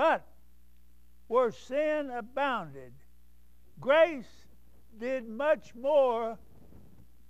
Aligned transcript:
But 0.00 0.24
where 1.28 1.52
sin 1.52 2.08
abounded, 2.08 2.94
grace 3.78 4.46
did 4.98 5.28
much 5.28 5.74
more 5.74 6.38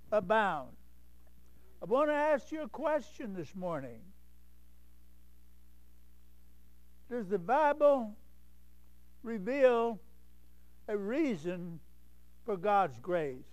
abound. 0.09 0.69
I 1.81 1.85
want 1.85 2.09
to 2.11 2.13
ask 2.13 2.49
you 2.49 2.61
a 2.61 2.69
question 2.69 3.33
this 3.33 3.53
morning. 3.57 3.99
Does 7.09 7.27
the 7.27 7.37
Bible 7.37 8.15
reveal 9.21 9.99
a 10.87 10.95
reason 10.95 11.77
for 12.45 12.55
God's 12.55 12.97
grace? 12.99 13.51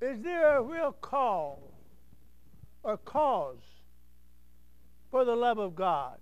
Is 0.00 0.22
there 0.22 0.58
a 0.58 0.62
real 0.62 0.92
call 0.92 1.72
or 2.84 2.98
cause 2.98 3.66
for 5.10 5.24
the 5.24 5.34
love 5.34 5.58
of 5.58 5.74
God? 5.74 6.18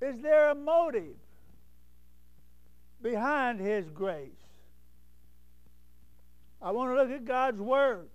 Is 0.00 0.20
there 0.20 0.50
a 0.50 0.54
motive 0.54 1.16
behind 3.02 3.60
His 3.60 3.88
grace? 3.88 4.30
I 6.60 6.70
want 6.70 6.90
to 6.90 6.96
look 6.96 7.10
at 7.10 7.24
God's 7.24 7.60
Word. 7.60 8.08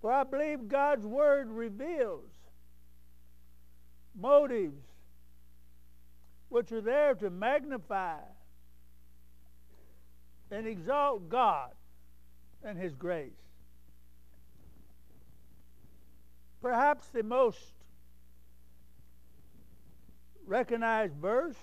For 0.00 0.12
I 0.12 0.24
believe 0.24 0.68
God's 0.68 1.06
Word 1.06 1.48
reveals 1.50 2.30
motives 4.18 4.84
which 6.48 6.70
are 6.72 6.80
there 6.80 7.14
to 7.14 7.30
magnify 7.30 8.18
and 10.50 10.66
exalt 10.66 11.28
God 11.28 11.70
and 12.62 12.78
His 12.78 12.94
grace. 12.94 13.30
Perhaps 16.60 17.08
the 17.08 17.22
most 17.22 17.72
recognized 20.46 21.14
verse, 21.14 21.56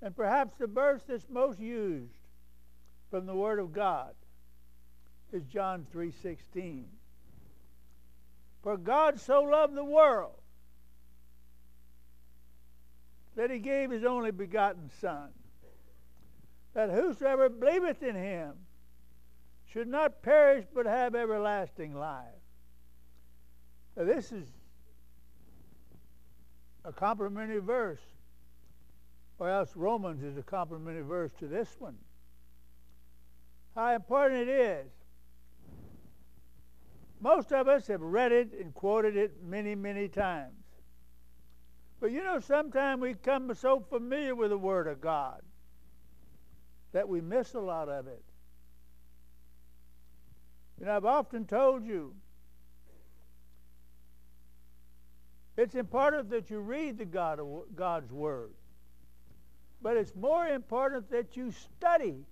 and 0.00 0.14
perhaps 0.14 0.56
the 0.58 0.66
verse 0.66 1.02
that's 1.06 1.28
most 1.28 1.58
used 1.58 2.18
from 3.10 3.26
the 3.26 3.34
Word 3.34 3.58
of 3.58 3.72
God 3.72 4.14
is 5.32 5.44
John 5.44 5.86
3:16. 5.92 6.86
For 8.62 8.76
God 8.76 9.20
so 9.20 9.42
loved 9.42 9.74
the 9.74 9.84
world 9.84 10.40
that 13.34 13.50
he 13.50 13.58
gave 13.58 13.90
his 13.90 14.04
only 14.04 14.32
begotten 14.32 14.90
Son, 15.00 15.32
that 16.74 16.90
whosoever 16.90 17.48
believeth 17.48 18.02
in 18.02 18.16
him 18.16 18.66
should 19.66 19.86
not 19.86 20.22
perish 20.22 20.66
but 20.74 20.86
have 20.86 21.14
everlasting 21.14 21.94
life. 21.94 22.24
Now, 23.96 24.04
this 24.04 24.32
is 24.32 24.57
a 26.88 26.92
complementary 26.92 27.60
verse, 27.60 28.00
or 29.38 29.50
else 29.50 29.76
Romans 29.76 30.22
is 30.22 30.38
a 30.38 30.42
complementary 30.42 31.02
verse 31.02 31.30
to 31.38 31.46
this 31.46 31.68
one. 31.78 31.96
How 33.74 33.94
important 33.94 34.48
it 34.48 34.48
is. 34.48 34.86
Most 37.20 37.52
of 37.52 37.68
us 37.68 37.86
have 37.88 38.00
read 38.00 38.32
it 38.32 38.54
and 38.58 38.72
quoted 38.72 39.16
it 39.16 39.42
many, 39.44 39.74
many 39.74 40.08
times. 40.08 40.54
But 42.00 42.10
you 42.10 42.24
know, 42.24 42.40
sometimes 42.40 43.02
we 43.02 43.14
come 43.14 43.52
so 43.54 43.80
familiar 43.80 44.34
with 44.34 44.50
the 44.50 44.58
Word 44.58 44.86
of 44.86 45.00
God 45.00 45.42
that 46.92 47.06
we 47.06 47.20
miss 47.20 47.52
a 47.52 47.60
lot 47.60 47.90
of 47.90 48.06
it. 48.06 48.22
And 50.80 50.88
I've 50.88 51.04
often 51.04 51.44
told 51.44 51.84
you 51.84 52.14
it's 55.58 55.74
important 55.74 56.30
that 56.30 56.50
you 56.50 56.60
read 56.60 56.98
the 56.98 57.04
God 57.04 57.40
God's 57.74 58.12
Word, 58.12 58.52
but 59.82 59.96
it's 59.96 60.14
more 60.14 60.46
important 60.46 61.10
that 61.10 61.36
you 61.36 61.50
study 61.50 62.24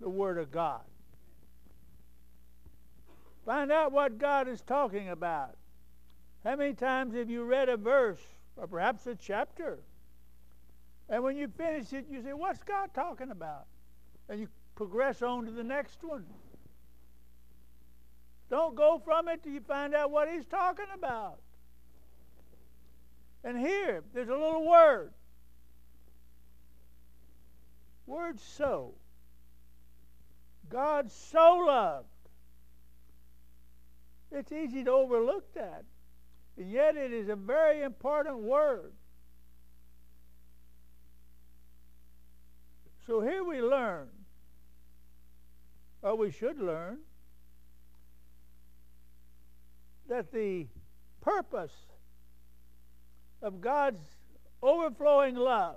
the 0.00 0.08
Word 0.08 0.38
of 0.38 0.52
God. 0.52 0.82
Find 3.44 3.72
out 3.72 3.90
what 3.90 4.18
God 4.18 4.48
is 4.48 4.62
talking 4.62 5.10
about. 5.10 5.56
How 6.44 6.56
many 6.56 6.74
times 6.74 7.14
have 7.14 7.28
you 7.28 7.42
read 7.42 7.68
a 7.68 7.76
verse 7.76 8.20
or 8.56 8.66
perhaps 8.66 9.06
a 9.06 9.14
chapter? 9.14 9.80
And 11.08 11.22
when 11.22 11.36
you 11.36 11.48
finish 11.48 11.92
it, 11.92 12.06
you 12.10 12.22
say, 12.22 12.32
What's 12.32 12.62
God 12.62 12.90
talking 12.94 13.30
about? 13.30 13.66
And 14.28 14.38
you 14.38 14.48
progress 14.76 15.22
on 15.22 15.44
to 15.46 15.50
the 15.50 15.64
next 15.64 16.02
one. 16.02 16.24
Don't 18.48 18.74
go 18.74 19.00
from 19.04 19.28
it 19.28 19.42
till 19.42 19.52
you 19.52 19.60
find 19.60 19.94
out 19.94 20.10
what 20.10 20.28
He's 20.30 20.46
talking 20.46 20.86
about. 20.94 21.38
And 23.44 23.58
here, 23.58 24.02
there's 24.12 24.28
a 24.28 24.32
little 24.32 24.66
word. 24.66 25.12
Word 28.06 28.40
so. 28.40 28.94
God 30.70 31.12
so 31.12 31.64
loved 31.66 32.06
it's 34.34 34.50
easy 34.50 34.82
to 34.84 34.90
overlook 34.90 35.54
that. 35.54 35.84
And 36.56 36.70
yet 36.70 36.96
it 36.96 37.12
is 37.12 37.28
a 37.28 37.36
very 37.36 37.82
important 37.82 38.38
word. 38.38 38.92
So 43.06 43.20
here 43.20 43.44
we 43.44 43.60
learn, 43.60 44.08
or 46.02 46.16
we 46.16 46.30
should 46.30 46.58
learn, 46.58 46.98
that 50.08 50.32
the 50.32 50.66
purpose 51.20 51.72
of 53.44 53.60
God's 53.60 54.02
overflowing 54.62 55.36
love 55.36 55.76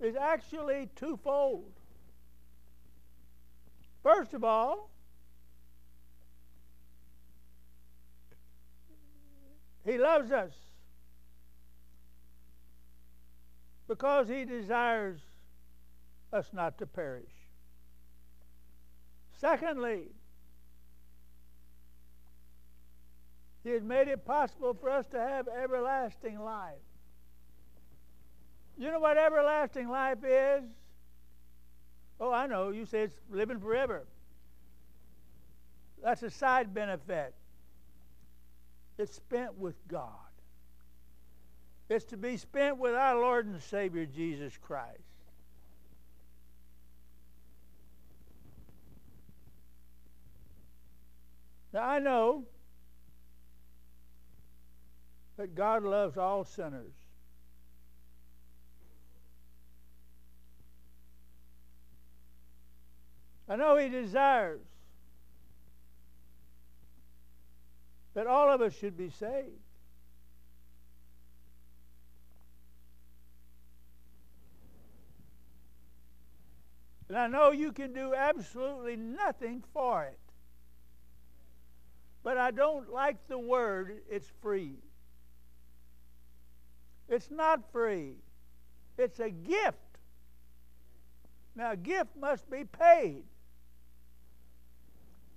is 0.00 0.16
actually 0.16 0.88
twofold. 0.96 1.72
First 4.02 4.34
of 4.34 4.42
all, 4.42 4.90
He 9.84 9.96
loves 9.96 10.32
us 10.32 10.52
because 13.86 14.28
He 14.28 14.44
desires 14.44 15.20
us 16.32 16.48
not 16.52 16.78
to 16.78 16.86
perish. 16.86 17.30
Secondly, 19.38 20.15
He 23.66 23.72
has 23.72 23.82
made 23.82 24.06
it 24.06 24.24
possible 24.24 24.74
for 24.74 24.88
us 24.88 25.08
to 25.08 25.18
have 25.18 25.48
everlasting 25.48 26.38
life. 26.38 26.78
You 28.78 28.92
know 28.92 29.00
what 29.00 29.18
everlasting 29.18 29.88
life 29.88 30.18
is? 30.22 30.62
Oh, 32.20 32.30
I 32.30 32.46
know. 32.46 32.70
You 32.70 32.86
say 32.86 33.00
it's 33.00 33.16
living 33.28 33.58
forever. 33.58 34.06
That's 36.00 36.22
a 36.22 36.30
side 36.30 36.74
benefit. 36.74 37.34
It's 38.98 39.16
spent 39.16 39.58
with 39.58 39.74
God. 39.88 40.12
It's 41.88 42.04
to 42.04 42.16
be 42.16 42.36
spent 42.36 42.78
with 42.78 42.94
our 42.94 43.16
Lord 43.16 43.46
and 43.46 43.60
Savior 43.60 44.06
Jesus 44.06 44.56
Christ. 44.56 45.00
Now 51.72 51.82
I 51.82 51.98
know 51.98 52.44
that 55.36 55.54
God 55.54 55.82
loves 55.82 56.16
all 56.16 56.44
sinners. 56.44 56.92
I 63.48 63.56
know 63.56 63.76
He 63.76 63.88
desires 63.88 64.60
that 68.14 68.26
all 68.26 68.50
of 68.50 68.60
us 68.62 68.74
should 68.74 68.96
be 68.96 69.10
saved. 69.10 69.60
And 77.08 77.16
I 77.16 77.28
know 77.28 77.52
you 77.52 77.72
can 77.72 77.92
do 77.92 78.14
absolutely 78.14 78.96
nothing 78.96 79.62
for 79.72 80.04
it. 80.04 80.18
But 82.24 82.36
I 82.36 82.50
don't 82.50 82.90
like 82.90 83.28
the 83.28 83.38
word, 83.38 83.98
it's 84.10 84.28
free. 84.42 84.74
It's 87.08 87.30
not 87.30 87.70
free, 87.72 88.16
it's 88.98 89.20
a 89.20 89.30
gift. 89.30 89.78
Now, 91.54 91.72
a 91.72 91.76
gift 91.76 92.10
must 92.20 92.50
be 92.50 92.64
paid. 92.64 93.24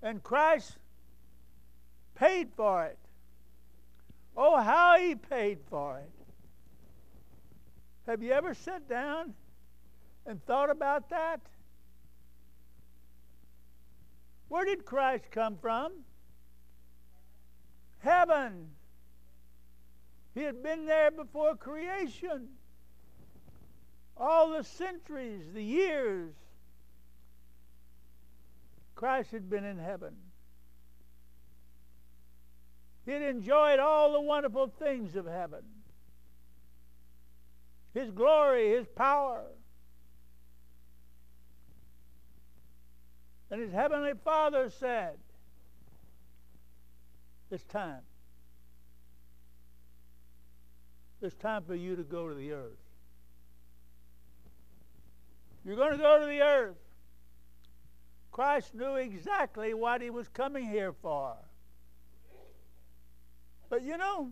And 0.01 0.21
Christ 0.21 0.77
paid 2.15 2.49
for 2.55 2.85
it. 2.85 2.97
Oh, 4.35 4.61
how 4.61 4.97
he 4.99 5.15
paid 5.15 5.59
for 5.69 5.99
it. 5.99 6.11
Have 8.05 8.23
you 8.23 8.31
ever 8.31 8.53
sat 8.53 8.87
down 8.89 9.33
and 10.25 10.43
thought 10.45 10.69
about 10.69 11.09
that? 11.09 11.41
Where 14.47 14.65
did 14.65 14.83
Christ 14.83 15.25
come 15.31 15.57
from? 15.61 15.91
Heaven. 17.99 18.71
He 20.33 20.41
had 20.41 20.61
been 20.61 20.85
there 20.85 21.11
before 21.11 21.55
creation. 21.55 22.49
All 24.15 24.51
the 24.51 24.63
centuries, 24.63 25.45
the 25.53 25.63
years, 25.63 26.33
Christ 28.95 29.31
had 29.31 29.49
been 29.49 29.63
in 29.63 29.77
heaven. 29.79 30.13
He 33.05 33.11
had 33.11 33.21
enjoyed 33.21 33.79
all 33.79 34.11
the 34.13 34.21
wonderful 34.21 34.67
things 34.67 35.15
of 35.15 35.25
heaven 35.25 35.63
His 37.93 38.11
glory, 38.11 38.69
His 38.69 38.85
power. 38.87 39.45
And 43.49 43.61
His 43.61 43.71
Heavenly 43.71 44.13
Father 44.23 44.69
said, 44.69 45.17
It's 47.49 47.63
time. 47.63 48.01
It's 51.21 51.35
time 51.35 51.63
for 51.63 51.75
you 51.75 51.95
to 51.95 52.03
go 52.03 52.29
to 52.29 52.35
the 52.35 52.53
earth. 52.53 52.77
You're 55.65 55.75
going 55.75 55.91
to 55.91 55.97
go 55.97 56.19
to 56.19 56.25
the 56.25 56.41
earth. 56.41 56.77
Christ 58.31 58.73
knew 58.73 58.95
exactly 58.95 59.73
what 59.73 60.01
he 60.01 60.09
was 60.09 60.29
coming 60.29 60.65
here 60.65 60.93
for. 60.93 61.35
But 63.69 63.83
you 63.83 63.97
know, 63.97 64.31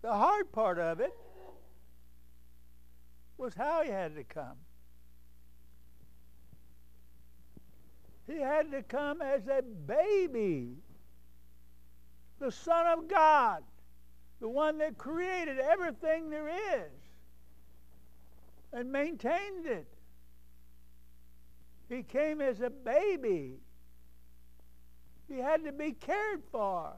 the 0.00 0.12
hard 0.12 0.52
part 0.52 0.78
of 0.78 1.00
it 1.00 1.12
was 3.36 3.54
how 3.54 3.82
he 3.82 3.90
had 3.90 4.14
to 4.14 4.24
come. 4.24 4.56
He 8.26 8.40
had 8.40 8.70
to 8.70 8.82
come 8.82 9.20
as 9.20 9.48
a 9.48 9.62
baby, 9.62 10.76
the 12.42 12.50
Son 12.50 12.86
of 12.88 13.06
God, 13.06 13.62
the 14.40 14.48
one 14.48 14.78
that 14.78 14.98
created 14.98 15.60
everything 15.60 16.28
there 16.28 16.48
is 16.48 16.90
and 18.72 18.90
maintained 18.90 19.64
it. 19.64 19.86
He 21.88 22.02
came 22.02 22.40
as 22.40 22.60
a 22.60 22.68
baby. 22.68 23.58
He 25.28 25.38
had 25.38 25.64
to 25.64 25.72
be 25.72 25.92
cared 25.92 26.42
for. 26.50 26.94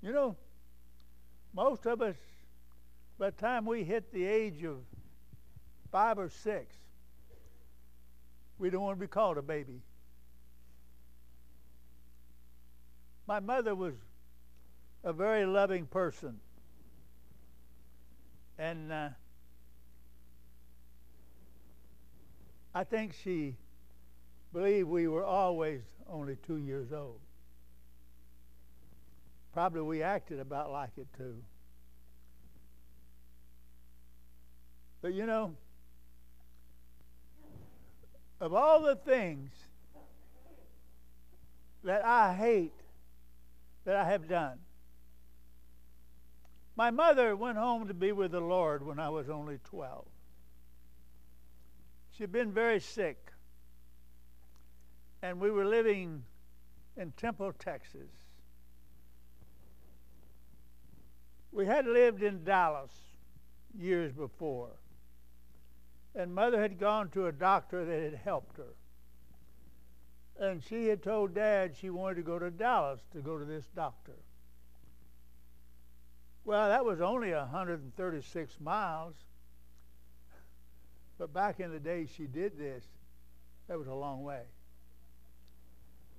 You 0.00 0.12
know, 0.12 0.36
most 1.52 1.84
of 1.86 2.00
us, 2.00 2.16
by 3.18 3.30
the 3.30 3.36
time 3.36 3.66
we 3.66 3.84
hit 3.84 4.10
the 4.12 4.24
age 4.24 4.64
of 4.64 4.78
five 5.92 6.18
or 6.18 6.30
six, 6.30 6.74
we 8.58 8.70
don't 8.70 8.82
want 8.82 8.98
to 8.98 9.00
be 9.00 9.08
called 9.08 9.38
a 9.38 9.42
baby. 9.42 9.80
My 13.26 13.40
mother 13.40 13.74
was 13.74 13.94
a 15.02 15.12
very 15.12 15.44
loving 15.44 15.86
person. 15.86 16.38
And 18.58 18.92
uh, 18.92 19.08
I 22.74 22.84
think 22.84 23.14
she 23.22 23.56
believed 24.52 24.88
we 24.88 25.08
were 25.08 25.24
always 25.24 25.82
only 26.08 26.36
two 26.46 26.56
years 26.56 26.92
old. 26.92 27.18
Probably 29.52 29.82
we 29.82 30.02
acted 30.02 30.40
about 30.40 30.70
like 30.70 30.90
it 30.96 31.06
too. 31.16 31.36
But 35.00 35.14
you 35.14 35.26
know, 35.26 35.54
of 38.44 38.52
all 38.52 38.82
the 38.82 38.94
things 38.94 39.50
that 41.82 42.04
I 42.04 42.34
hate 42.34 42.74
that 43.86 43.96
I 43.96 44.04
have 44.04 44.28
done, 44.28 44.58
my 46.76 46.90
mother 46.90 47.34
went 47.34 47.56
home 47.56 47.88
to 47.88 47.94
be 47.94 48.12
with 48.12 48.32
the 48.32 48.40
Lord 48.40 48.84
when 48.84 48.98
I 48.98 49.08
was 49.08 49.30
only 49.30 49.60
12. 49.64 50.04
She'd 52.10 52.32
been 52.32 52.52
very 52.52 52.80
sick. 52.80 53.32
And 55.22 55.40
we 55.40 55.50
were 55.50 55.64
living 55.64 56.22
in 56.98 57.12
Temple, 57.12 57.54
Texas. 57.58 58.10
We 61.50 61.64
had 61.64 61.86
lived 61.86 62.22
in 62.22 62.44
Dallas 62.44 62.92
years 63.74 64.12
before. 64.12 64.72
And 66.14 66.34
mother 66.34 66.60
had 66.60 66.78
gone 66.78 67.10
to 67.10 67.26
a 67.26 67.32
doctor 67.32 67.84
that 67.84 68.02
had 68.02 68.20
helped 68.22 68.56
her. 68.56 68.74
And 70.38 70.62
she 70.62 70.86
had 70.86 71.02
told 71.02 71.34
dad 71.34 71.74
she 71.76 71.90
wanted 71.90 72.16
to 72.16 72.22
go 72.22 72.38
to 72.38 72.50
Dallas 72.50 73.00
to 73.12 73.20
go 73.20 73.38
to 73.38 73.44
this 73.44 73.64
doctor. 73.74 74.16
Well, 76.44 76.68
that 76.68 76.84
was 76.84 77.00
only 77.00 77.32
136 77.32 78.60
miles. 78.60 79.14
But 81.18 81.32
back 81.32 81.60
in 81.60 81.72
the 81.72 81.78
day 81.78 82.06
she 82.16 82.26
did 82.26 82.58
this, 82.58 82.84
that 83.68 83.78
was 83.78 83.88
a 83.88 83.94
long 83.94 84.22
way. 84.22 84.42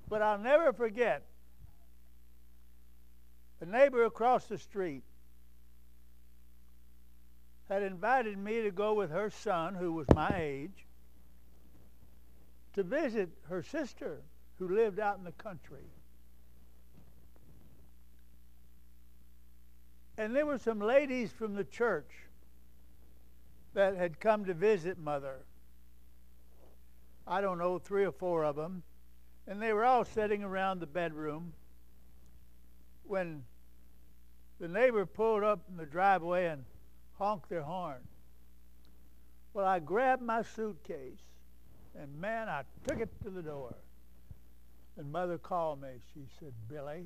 But 0.07 0.21
I'll 0.21 0.39
never 0.39 0.73
forget 0.73 1.23
a 3.61 3.65
neighbor 3.65 4.05
across 4.05 4.45
the 4.45 4.57
street 4.57 5.03
had 7.69 7.83
invited 7.83 8.37
me 8.37 8.61
to 8.61 8.71
go 8.71 8.93
with 8.93 9.11
her 9.11 9.29
son, 9.29 9.75
who 9.75 9.91
was 9.93 10.07
my 10.13 10.31
age, 10.35 10.85
to 12.73 12.83
visit 12.83 13.29
her 13.49 13.63
sister 13.63 14.21
who 14.59 14.67
lived 14.67 14.99
out 14.99 15.17
in 15.17 15.23
the 15.23 15.31
country. 15.31 15.85
And 20.17 20.35
there 20.35 20.45
were 20.45 20.57
some 20.57 20.79
ladies 20.79 21.31
from 21.31 21.55
the 21.55 21.63
church 21.63 22.11
that 23.73 23.95
had 23.95 24.19
come 24.19 24.45
to 24.45 24.53
visit 24.53 24.97
Mother. 24.97 25.39
I 27.27 27.41
don't 27.41 27.57
know, 27.57 27.79
three 27.79 28.05
or 28.05 28.11
four 28.11 28.45
of 28.45 28.55
them. 28.55 28.83
And 29.47 29.61
they 29.61 29.73
were 29.73 29.83
all 29.83 30.05
sitting 30.05 30.43
around 30.43 30.79
the 30.79 30.87
bedroom 30.87 31.53
when 33.03 33.43
the 34.59 34.67
neighbor 34.67 35.05
pulled 35.05 35.43
up 35.43 35.61
in 35.69 35.77
the 35.77 35.85
driveway 35.85 36.47
and 36.47 36.63
honked 37.17 37.49
their 37.49 37.63
horn. 37.63 38.01
Well, 39.53 39.65
I 39.65 39.79
grabbed 39.79 40.21
my 40.21 40.41
suitcase 40.41 41.21
and 41.99 42.19
man, 42.19 42.49
I 42.49 42.63
took 42.87 42.99
it 42.99 43.09
to 43.23 43.29
the 43.29 43.41
door. 43.41 43.73
And 44.97 45.11
mother 45.11 45.37
called 45.37 45.81
me. 45.81 45.89
She 46.13 46.21
said, 46.39 46.53
Billy, 46.69 47.05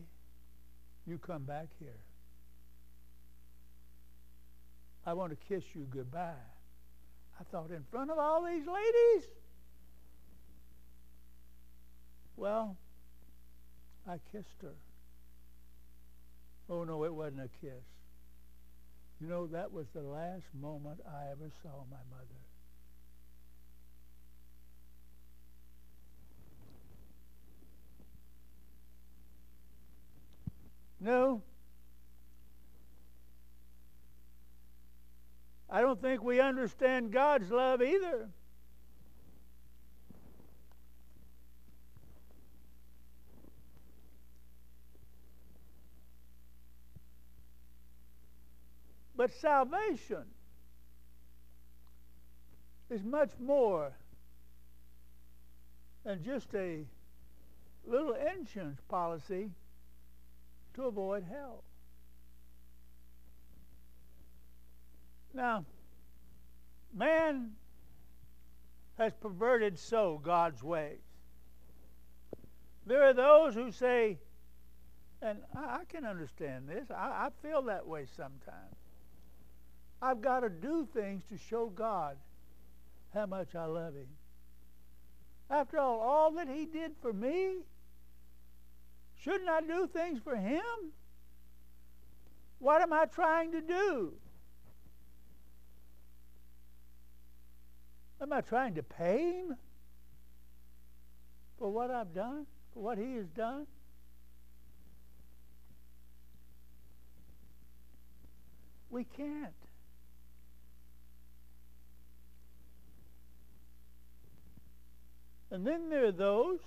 you 1.07 1.17
come 1.17 1.43
back 1.43 1.67
here. 1.79 1.99
I 5.05 5.13
want 5.13 5.31
to 5.31 5.37
kiss 5.47 5.63
you 5.73 5.87
goodbye. 5.89 6.33
I 7.39 7.43
thought, 7.51 7.71
in 7.71 7.83
front 7.89 8.11
of 8.11 8.19
all 8.19 8.43
these 8.43 8.67
ladies? 8.67 9.29
Well, 12.35 12.75
I 14.07 14.19
kissed 14.31 14.61
her. 14.61 14.75
Oh, 16.69 16.83
no, 16.83 17.03
it 17.05 17.13
wasn't 17.13 17.41
a 17.41 17.49
kiss. 17.65 17.83
You 19.19 19.27
know, 19.27 19.47
that 19.47 19.71
was 19.71 19.87
the 19.93 20.01
last 20.01 20.45
moment 20.53 21.01
I 21.05 21.31
ever 21.31 21.51
saw 21.61 21.83
my 21.89 21.97
mother. 22.09 22.25
No, 31.01 31.41
I 35.69 35.81
don't 35.81 36.01
think 36.01 36.23
we 36.23 36.39
understand 36.39 37.11
God's 37.11 37.51
love 37.51 37.81
either. 37.81 38.29
But 49.19 49.33
salvation 49.33 50.23
is 52.89 53.03
much 53.03 53.31
more 53.37 53.91
than 56.05 56.23
just 56.23 56.55
a 56.55 56.85
little 57.85 58.13
insurance 58.13 58.79
policy 58.87 59.51
to 60.75 60.83
avoid 60.85 61.25
hell. 61.29 61.65
Now, 65.33 65.65
man 66.95 67.51
has 68.97 69.11
perverted 69.15 69.77
so 69.77 70.21
God's 70.23 70.63
ways. 70.63 71.01
There 72.85 73.03
are 73.03 73.13
those 73.13 73.53
who 73.53 73.69
say, 73.73 74.17
and 75.21 75.39
I, 75.53 75.79
I 75.81 75.83
can 75.89 76.05
understand 76.05 76.69
this, 76.69 76.89
I, 76.89 77.27
I 77.27 77.29
feel 77.41 77.63
that 77.63 77.85
way 77.85 78.05
sometimes. 78.15 78.77
I've 80.01 80.21
got 80.21 80.41
to 80.41 80.49
do 80.49 80.87
things 80.93 81.23
to 81.29 81.37
show 81.37 81.67
God 81.67 82.17
how 83.13 83.25
much 83.25 83.55
I 83.55 83.65
love 83.65 83.95
Him. 83.95 84.07
After 85.49 85.77
all, 85.77 85.99
all 85.99 86.31
that 86.31 86.47
He 86.47 86.65
did 86.65 86.91
for 87.01 87.11
me, 87.11 87.57
shouldn't 89.15 89.49
I 89.49 89.61
do 89.61 89.87
things 89.87 90.19
for 90.23 90.35
Him? 90.35 90.93
What 92.59 92.81
am 92.81 92.93
I 92.93 93.05
trying 93.05 93.51
to 93.53 93.61
do? 93.61 94.13
Am 98.21 98.31
I 98.33 98.41
trying 98.41 98.75
to 98.75 98.83
pay 98.83 99.31
Him 99.33 99.55
for 101.57 101.69
what 101.69 101.89
I've 101.89 102.13
done, 102.13 102.45
for 102.73 102.83
what 102.83 102.97
He 102.97 103.15
has 103.15 103.27
done? 103.27 103.65
We 108.89 109.03
can't. 109.03 109.53
And 115.51 115.65
then 115.65 115.89
there 115.89 116.05
are 116.05 116.11
those 116.11 116.59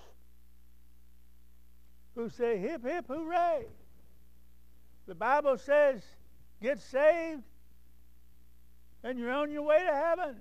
who 2.15 2.29
say, 2.29 2.59
hip, 2.59 2.85
hip, 2.85 3.07
hooray. 3.09 3.67
The 5.07 5.15
Bible 5.15 5.57
says, 5.59 6.03
get 6.61 6.81
saved 6.81 7.43
and 9.05 9.19
you're 9.19 9.33
on 9.33 9.51
your 9.51 9.63
way 9.63 9.79
to 9.79 9.95
heaven. 9.95 10.37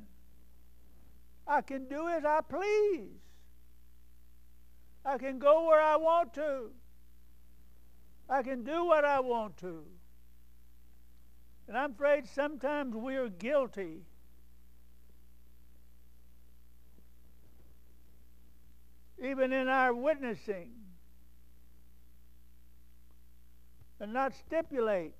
I 1.48 1.62
can 1.62 1.88
do 1.88 2.08
as 2.08 2.26
I 2.26 2.42
please. 2.42 3.10
I 5.04 5.18
can 5.18 5.40
go 5.40 5.66
where 5.66 5.82
I 5.82 5.96
want 5.96 6.34
to. 6.36 6.70
I 8.30 8.44
can 8.44 8.64
do 8.64 8.86
what 8.86 9.04
I 9.04 9.20
want 9.20 9.58
to. 9.58 9.84
And 11.68 11.78
I'm 11.78 11.92
afraid 11.92 12.28
sometimes 12.28 12.96
we 12.96 13.16
are 13.16 13.30
guilty 13.30 14.02
even 19.24 19.54
in 19.54 19.68
our 19.68 19.94
witnessing, 19.94 20.72
and 24.00 24.14
not 24.14 24.34
stipulate. 24.34 25.14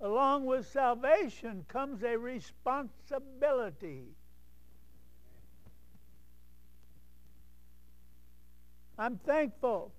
Along 0.00 0.44
with 0.44 0.68
salvation 0.70 1.64
comes 1.66 2.04
a 2.04 2.16
responsibility. 2.16 4.04
I'm 8.98 9.16
thankful 9.16 9.92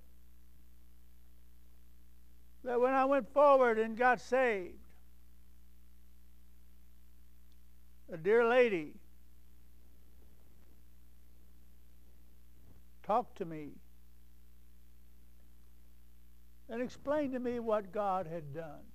that 2.64 2.80
when 2.80 2.94
I 2.94 3.06
went 3.06 3.34
forward 3.34 3.80
and 3.80 3.98
got 3.98 4.22
saved, 4.22 4.76
a 8.12 8.18
dear 8.18 8.48
lady 8.48 8.99
talked 13.10 13.40
to 13.40 13.46
me 13.46 13.70
and 16.70 16.80
explain 16.80 17.32
to 17.32 17.40
me 17.40 17.60
what 17.60 17.92
God 17.92 18.28
had 18.28 18.54
done. 18.54 18.86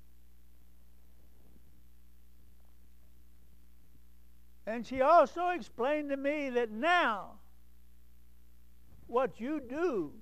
And 4.69 4.87
she 4.87 5.01
also 5.01 5.49
explained 5.49 6.11
to 6.11 6.17
me 6.17 6.49
that 6.51 6.71
now 6.71 7.41
what 9.09 9.41
you 9.41 9.61
do 9.69 10.13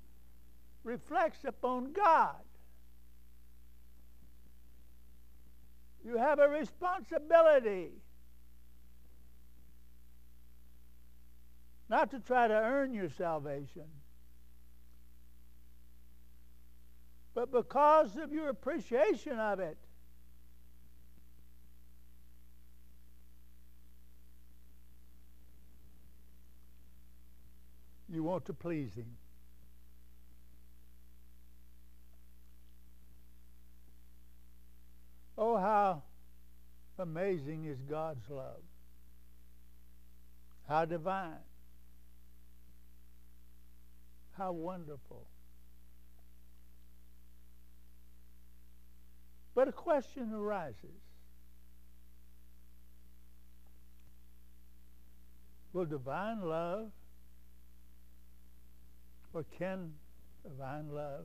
reflects 0.84 1.44
upon 1.44 1.92
God. 1.92 2.40
You 6.02 6.16
have 6.16 6.38
a 6.38 6.48
responsibility 6.48 7.90
not 11.92 12.10
to 12.10 12.18
try 12.20 12.48
to 12.48 12.54
earn 12.54 12.94
your 12.94 13.10
salvation, 13.10 13.84
but 17.34 17.52
because 17.52 18.16
of 18.16 18.32
your 18.32 18.48
appreciation 18.48 19.38
of 19.38 19.60
it. 19.60 19.76
You 28.08 28.24
want 28.24 28.46
to 28.46 28.54
please 28.54 28.94
Him. 28.94 29.04
Oh, 35.36 35.58
how 35.58 36.02
amazing 36.98 37.66
is 37.66 37.82
God's 37.82 38.30
love. 38.30 38.62
How 40.66 40.86
divine. 40.86 41.51
How 44.36 44.52
wonderful. 44.52 45.26
But 49.54 49.68
a 49.68 49.72
question 49.72 50.32
arises. 50.32 50.88
Will 55.72 55.84
divine 55.84 56.40
love, 56.42 56.90
or 59.32 59.44
can 59.58 59.92
divine 60.42 60.90
love 60.90 61.24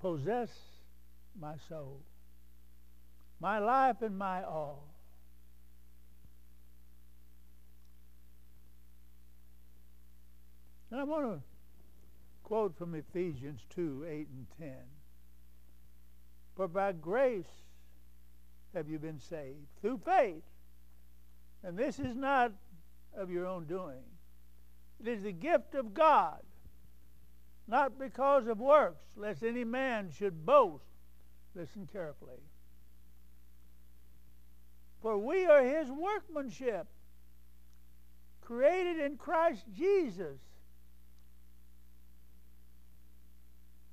possess 0.00 0.50
my 1.38 1.54
soul, 1.68 2.00
my 3.40 3.58
life, 3.58 4.02
and 4.02 4.18
my 4.18 4.42
all? 4.42 4.88
And 10.90 11.00
I 11.00 11.04
want 11.04 11.24
to 11.24 11.55
quote 12.46 12.78
from 12.78 12.94
Ephesians 12.94 13.60
2 13.70 14.06
8 14.08 14.28
and 14.28 14.46
10. 14.56 14.68
For 16.54 16.68
by 16.68 16.92
grace 16.92 17.50
have 18.72 18.88
you 18.88 19.00
been 19.00 19.18
saved 19.18 19.66
through 19.80 19.98
faith. 20.04 20.44
And 21.64 21.76
this 21.76 21.98
is 21.98 22.14
not 22.14 22.52
of 23.16 23.32
your 23.32 23.46
own 23.46 23.64
doing, 23.64 24.04
it 25.00 25.08
is 25.08 25.24
the 25.24 25.32
gift 25.32 25.74
of 25.74 25.92
God, 25.92 26.38
not 27.66 27.98
because 27.98 28.46
of 28.46 28.60
works, 28.60 29.06
lest 29.16 29.42
any 29.42 29.64
man 29.64 30.12
should 30.16 30.46
boast. 30.46 30.84
Listen 31.56 31.88
carefully. 31.92 32.44
For 35.02 35.18
we 35.18 35.46
are 35.46 35.64
his 35.64 35.90
workmanship, 35.90 36.86
created 38.40 39.00
in 39.00 39.16
Christ 39.16 39.64
Jesus 39.72 40.38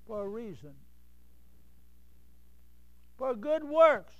for 0.08 0.24
a 0.24 0.28
reason, 0.28 0.74
for 3.18 3.36
good 3.36 3.64
works, 3.64 4.16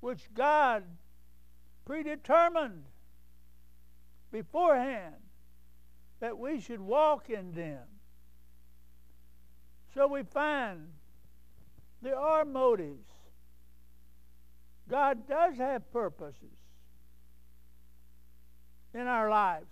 which 0.00 0.32
God 0.34 0.84
predetermined 1.84 2.84
beforehand 4.30 5.14
that 6.20 6.36
we 6.38 6.60
should 6.60 6.80
walk 6.80 7.30
in 7.30 7.52
them. 7.52 7.82
So 9.94 10.06
we 10.06 10.22
find 10.22 10.88
there 12.02 12.18
are 12.18 12.44
motives. 12.44 13.08
God 14.88 15.26
does 15.26 15.56
have 15.56 15.90
purposes 15.90 16.56
in 18.94 19.06
our 19.06 19.28
lives. 19.28 19.66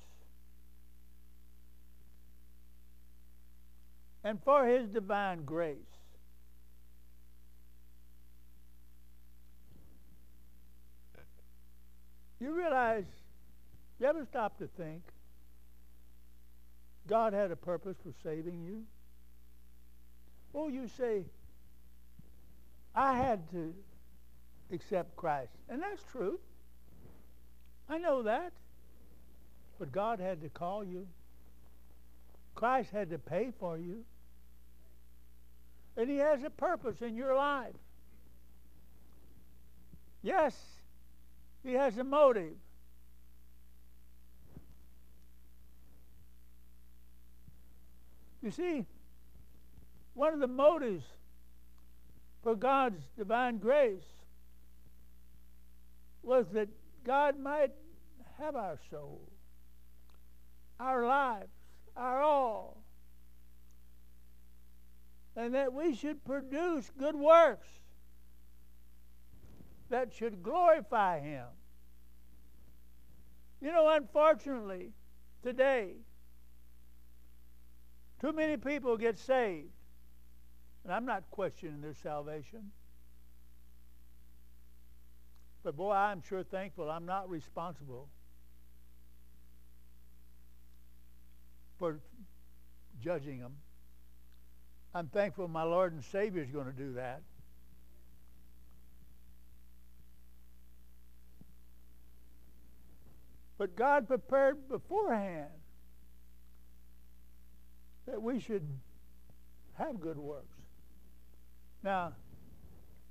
And 4.25 4.43
for 4.43 4.67
his 4.67 4.89
divine 4.89 5.45
grace. 5.45 5.77
You 12.41 12.53
realize, 12.53 13.05
you 14.01 14.07
ever 14.07 14.25
stop 14.25 14.59
to 14.59 14.67
think 14.77 15.03
God 17.07 17.33
had 17.33 17.51
a 17.51 17.57
purpose 17.57 17.97
for 18.03 18.13
saving 18.23 18.63
you? 18.65 18.83
Oh, 20.55 20.69
you 20.69 20.89
say, 20.89 21.25
I 22.95 23.17
had 23.17 23.51
to 23.51 23.75
accept 24.73 25.17
Christ. 25.17 25.53
And 25.69 25.83
that's 25.83 26.03
true. 26.11 26.39
I 27.89 27.99
know 27.99 28.23
that. 28.23 28.53
But 29.79 29.93
God 29.93 30.21
had 30.21 30.41
to 30.43 30.49
call 30.49 30.85
you. 30.85 31.07
Christ 32.55 32.91
had 32.91 33.11
to 33.11 33.19
pay 33.19 33.53
for 33.59 33.77
you. 33.77 34.05
And 35.97 36.11
He 36.11 36.17
has 36.19 36.43
a 36.43 36.51
purpose 36.51 37.03
in 37.03 37.17
your 37.17 37.35
life. 37.35 37.75
Yes, 40.23 40.57
He 41.63 41.73
has 41.75 41.97
a 41.99 42.05
motive. 42.05 42.55
You 48.43 48.51
see, 48.51 48.85
one 50.13 50.35
of 50.35 50.41
the 50.41 50.47
motives 50.47 51.05
for 52.43 52.55
God's 52.55 53.01
divine 53.17 53.57
grace 53.57 54.03
was 56.23 56.47
that 56.53 56.69
God 57.05 57.39
might 57.39 57.73
have 58.39 58.55
our 58.55 58.79
soul, 58.91 59.23
our 60.79 61.07
lives, 61.07 61.53
our 61.97 62.23
all, 62.23 62.84
and 65.37 65.55
that 65.55 65.73
we 65.73 65.95
should 65.95 66.25
produce 66.25 66.91
good 66.99 67.17
works 67.17 67.69
that 69.91 70.13
should 70.13 70.43
glorify 70.43 71.21
Him. 71.21 71.47
You 73.61 73.73
know, 73.73 73.89
unfortunately, 73.89 74.91
today, 75.43 75.95
too 78.21 78.33
many 78.33 78.57
people 78.57 78.97
get 78.97 79.19
saved. 79.19 79.71
And 80.85 80.93
I'm 80.93 81.07
not 81.07 81.25
questioning 81.31 81.81
their 81.81 81.95
salvation. 81.95 82.71
But 85.63 85.77
boy, 85.77 85.93
I'm 85.93 86.23
sure 86.23 86.43
thankful 86.43 86.91
I'm 86.91 87.07
not 87.07 87.31
responsible 87.31 88.09
for 91.79 92.01
judging 93.01 93.41
them. 93.41 93.55
I'm 94.95 95.09
thankful 95.09 95.49
my 95.49 95.65
Lord 95.65 95.93
and 95.93 96.05
Savior 96.05 96.43
is 96.43 96.51
going 96.51 96.67
to 96.67 96.73
do 96.73 96.93
that. 96.95 97.23
But 103.59 103.77
God 103.77 104.07
prepared 104.07 104.69
beforehand 104.69 105.51
that 108.07 108.21
we 108.21 108.39
should 108.39 108.67
have 109.75 110.01
good 110.01 110.19
works. 110.19 110.59
Now, 111.83 112.13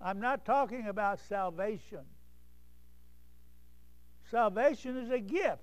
I'm 0.01 0.19
not 0.19 0.45
talking 0.45 0.87
about 0.87 1.19
salvation. 1.19 1.99
Salvation 4.29 4.97
is 4.97 5.09
a 5.11 5.19
gift, 5.19 5.61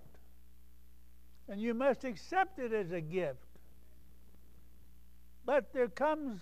and 1.48 1.60
you 1.60 1.74
must 1.74 2.04
accept 2.04 2.58
it 2.58 2.72
as 2.72 2.92
a 2.92 3.00
gift. 3.00 3.49
But 5.44 5.72
there 5.72 5.88
comes 5.88 6.40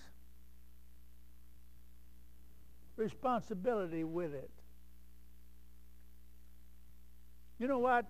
responsibility 2.96 4.04
with 4.04 4.34
it. 4.34 4.50
You 7.58 7.68
know 7.68 7.78
what? 7.78 8.06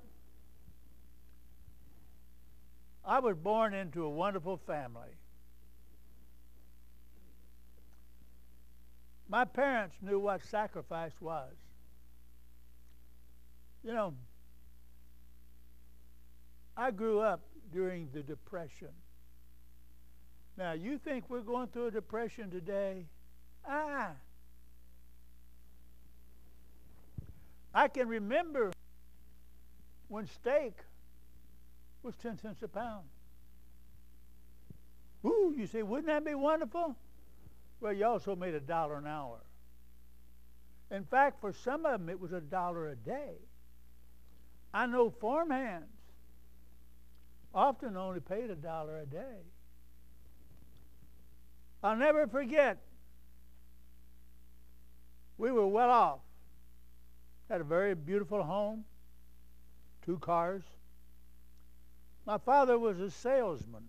I 3.04 3.21
was 3.21 3.37
born 3.37 3.73
into 3.75 4.04
a 4.04 4.11
wonderful 4.11 4.59
family. 4.66 5.16
My 9.28 9.45
parents 9.45 9.97
knew 10.02 10.18
what 10.18 10.42
sacrifice 10.45 11.12
was. 11.21 11.52
You 13.85 13.92
know, 13.92 14.14
I 16.76 16.90
grew 16.90 17.21
up 17.21 17.40
during 17.73 18.09
the 18.12 18.23
Depression. 18.23 18.88
Now, 20.59 20.73
you 20.73 20.99
think 20.99 21.31
we're 21.31 21.41
going 21.41 21.69
through 21.69 21.87
a 21.87 21.91
depression 21.93 22.50
today? 22.50 23.07
Ah. 23.65 24.11
I 27.73 27.87
can 27.87 28.09
remember 28.09 28.73
when 30.09 30.27
steak 30.27 30.73
was 32.03 32.17
10 32.17 32.41
cents 32.41 32.61
a 32.65 32.69
pound. 32.69 33.05
Ooh, 35.25 35.55
you 35.57 35.69
say, 35.69 35.85
wouldn't 35.85 36.09
that 36.09 36.25
be 36.25 36.35
wonderful? 36.35 36.97
Well, 37.81 37.93
you 37.93 38.07
also 38.07 38.35
made 38.35 38.55
a 38.55 38.61
dollar 38.61 38.97
an 38.97 39.07
hour. 39.07 39.38
In 40.90 41.05
fact, 41.05 41.40
for 41.40 41.53
some 41.53 41.87
of 41.87 42.01
them, 42.01 42.09
it 42.09 42.18
was 42.18 42.33
a 42.33 42.40
dollar 42.40 42.88
a 42.88 42.97
day. 42.97 43.35
I 44.75 44.87
know 44.87 45.09
farm 45.09 45.51
hands 45.51 45.85
often 47.55 47.97
only 47.97 48.21
paid 48.21 48.51
a 48.51 48.57
dollar 48.57 48.99
a 48.99 49.07
day. 49.07 49.44
I'll 51.83 51.97
never 51.97 52.27
forget, 52.27 52.79
we 55.37 55.53
were 55.53 55.67
well 55.67 55.91
off. 55.91 56.21
Had 57.49 57.61
a 57.61 57.64
very 57.64 57.95
beautiful 57.95 58.43
home, 58.43 58.85
two 60.05 60.19
cars. 60.19 60.62
My 62.27 62.38
father 62.38 62.79
was 62.79 62.99
a 62.99 63.11
salesman. 63.11 63.85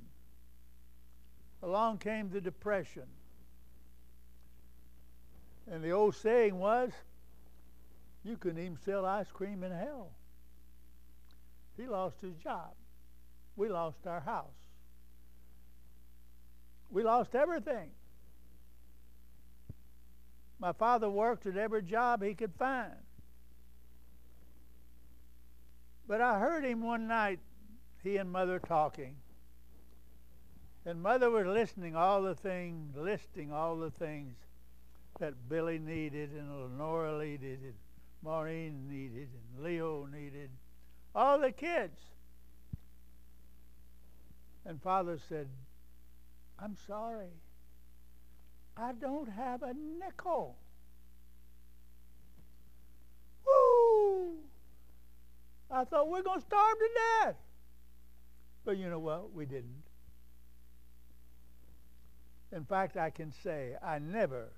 Along 1.61 1.97
came 1.97 2.29
the 2.29 2.39
Depression. 2.39 3.03
And 5.69 5.83
the 5.83 5.91
old 5.91 6.15
saying 6.15 6.57
was, 6.57 6.91
you 8.23 8.37
couldn't 8.37 8.63
even 8.63 8.77
sell 8.85 9.05
ice 9.05 9.31
cream 9.31 9.63
in 9.63 9.71
hell. 9.71 10.11
He 11.75 11.87
lost 11.87 12.21
his 12.21 12.35
job. 12.35 12.71
We 13.55 13.69
lost 13.69 14.05
our 14.05 14.19
house. 14.19 14.68
We 16.91 17.03
lost 17.03 17.35
everything. 17.35 17.89
My 20.59 20.73
father 20.73 21.09
worked 21.09 21.45
at 21.45 21.55
every 21.55 21.83
job 21.83 22.21
he 22.21 22.33
could 22.33 22.53
find. 22.57 22.91
But 26.07 26.21
I 26.21 26.39
heard 26.39 26.65
him 26.65 26.81
one 26.81 27.07
night 27.07 27.39
he 28.03 28.17
and 28.17 28.31
mother 28.31 28.59
talking. 28.59 29.15
And 30.85 31.01
mother 31.01 31.29
was 31.29 31.45
listening 31.45 31.95
all 31.95 32.23
the 32.23 32.35
things, 32.35 32.95
listing 32.95 33.51
all 33.51 33.77
the 33.77 33.91
things 33.91 34.35
that 35.19 35.33
Billy 35.47 35.77
needed 35.77 36.31
and 36.31 36.49
Lenora 36.61 37.23
needed 37.23 37.59
and 37.61 37.73
Maureen 38.23 38.87
needed 38.89 39.29
and 39.33 39.63
Leo 39.63 40.07
needed. 40.11 40.49
All 41.13 41.39
the 41.39 41.51
kids. 41.51 41.99
And 44.65 44.81
father 44.81 45.19
said, 45.29 45.47
I'm 46.61 46.75
sorry. 46.87 47.33
I 48.75 48.91
don't 48.93 49.29
have 49.29 49.63
a 49.63 49.73
nickel. 49.73 50.57
Woo! 53.45 54.37
I 55.71 55.83
thought 55.83 56.09
we're 56.09 56.21
going 56.21 56.39
to 56.39 56.45
starve 56.45 56.77
to 56.77 56.89
death. 57.25 57.35
But 58.65 58.77
you 58.77 58.89
know 58.89 58.99
what? 58.99 59.33
We 59.33 59.45
didn't. 59.45 59.83
In 62.51 62.65
fact, 62.65 62.97
I 62.97 63.09
can 63.09 63.31
say 63.43 63.75
I 63.83 63.99
never 63.99 64.49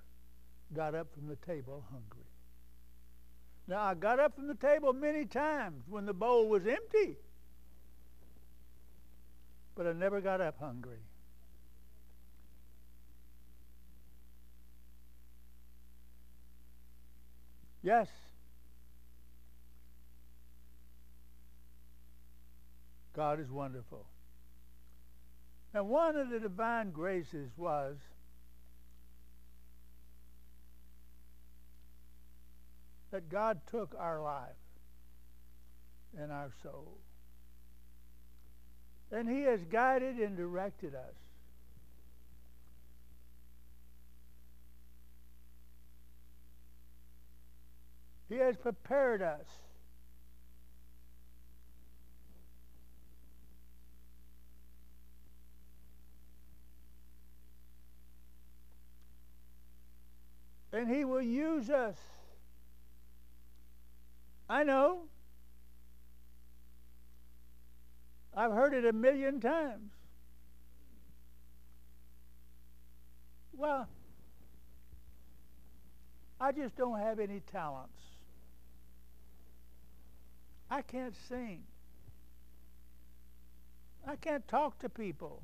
got 0.74 0.96
up 0.96 1.08
from 1.14 1.28
the 1.28 1.36
table 1.38 1.84
hungry. 1.92 2.26
Now, 3.68 3.82
I 3.84 3.94
got 3.94 4.20
up 4.20 4.36
from 4.36 4.48
the 4.48 4.56
table 4.56 4.94
many 4.94 5.26
times 5.26 5.84
when 5.88 6.06
the 6.06 6.14
bowl 6.14 6.48
was 6.48 6.66
empty, 6.66 7.18
but 9.76 9.86
I 9.86 9.94
never 9.94 10.20
got 10.22 10.42
up 10.42 10.60
hungry. 10.60 11.00
Yes, 17.84 18.08
God 23.14 23.40
is 23.40 23.50
wonderful. 23.50 24.06
And 25.74 25.90
one 25.90 26.16
of 26.16 26.30
the 26.30 26.40
divine 26.40 26.92
graces 26.92 27.50
was 27.58 27.98
that 33.12 33.30
God 33.30 33.60
took 33.70 33.96
our 33.98 34.22
life 34.22 34.50
and 36.18 36.32
our 36.32 36.52
soul. 36.62 36.98
And 39.12 39.30
He 39.30 39.42
has 39.44 39.64
guided 39.66 40.18
and 40.18 40.38
directed 40.38 40.96
us. 40.96 41.16
He 48.32 48.38
has 48.38 48.56
prepared 48.56 49.22
us 49.22 49.46
and 60.72 60.88
He 60.88 61.04
will 61.04 61.22
use 61.22 61.70
us. 61.70 61.98
I 64.50 64.64
know. 64.64 65.02
I've 68.34 68.54
heard 68.54 68.74
it 68.74 68.86
a 68.86 68.94
million 68.94 69.42
times. 69.42 69.92
Well, 73.52 73.90
I 76.40 76.54
just 76.54 76.78
don't 76.78 76.98
have 76.98 77.20
any 77.20 77.42
talents. 77.42 78.11
I 80.72 80.82
can't 80.82 81.14
sing. 81.28 81.64
I 84.08 84.16
can't 84.16 84.48
talk 84.48 84.80
to 84.80 84.90
people. 84.90 85.44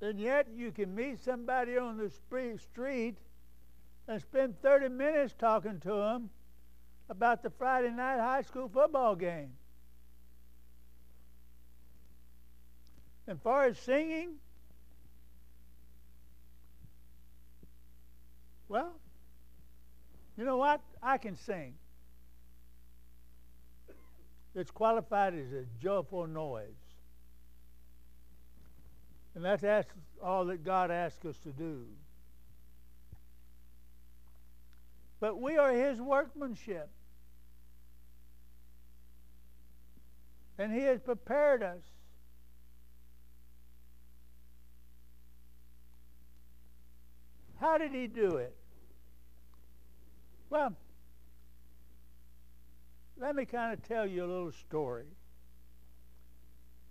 And 0.00 0.20
yet 0.20 0.46
you 0.54 0.70
can 0.70 0.94
meet 0.94 1.18
somebody 1.18 1.76
on 1.76 1.96
the 1.96 2.10
street 2.58 3.18
and 4.06 4.20
spend 4.20 4.62
30 4.62 4.90
minutes 4.90 5.34
talking 5.36 5.80
to 5.80 5.88
them 5.88 6.30
about 7.10 7.42
the 7.42 7.50
Friday 7.50 7.90
night 7.90 8.20
high 8.20 8.42
school 8.42 8.68
football 8.68 9.16
game. 9.16 9.50
And 13.26 13.42
far 13.42 13.64
as 13.64 13.78
singing, 13.78 14.34
well, 18.68 18.92
you 20.36 20.44
know 20.44 20.56
what? 20.56 20.80
I 21.02 21.18
can 21.18 21.36
sing. 21.36 21.74
It's 24.54 24.70
qualified 24.70 25.34
as 25.34 25.52
a 25.52 25.64
joyful 25.80 26.26
noise. 26.26 26.68
And 29.34 29.44
that's 29.44 29.64
all 30.22 30.44
that 30.46 30.64
God 30.64 30.90
asks 30.90 31.24
us 31.24 31.36
to 31.38 31.50
do. 31.50 31.86
But 35.18 35.40
we 35.40 35.56
are 35.56 35.72
His 35.72 36.00
workmanship. 36.00 36.88
And 40.56 40.72
He 40.72 40.82
has 40.82 41.00
prepared 41.00 41.62
us. 41.62 41.82
How 47.60 47.78
did 47.78 47.92
He 47.92 48.06
do 48.06 48.36
it? 48.36 48.54
Well, 50.50 50.74
let 53.18 53.34
me 53.34 53.44
kind 53.44 53.72
of 53.72 53.82
tell 53.86 54.06
you 54.06 54.24
a 54.24 54.26
little 54.26 54.52
story 54.52 55.06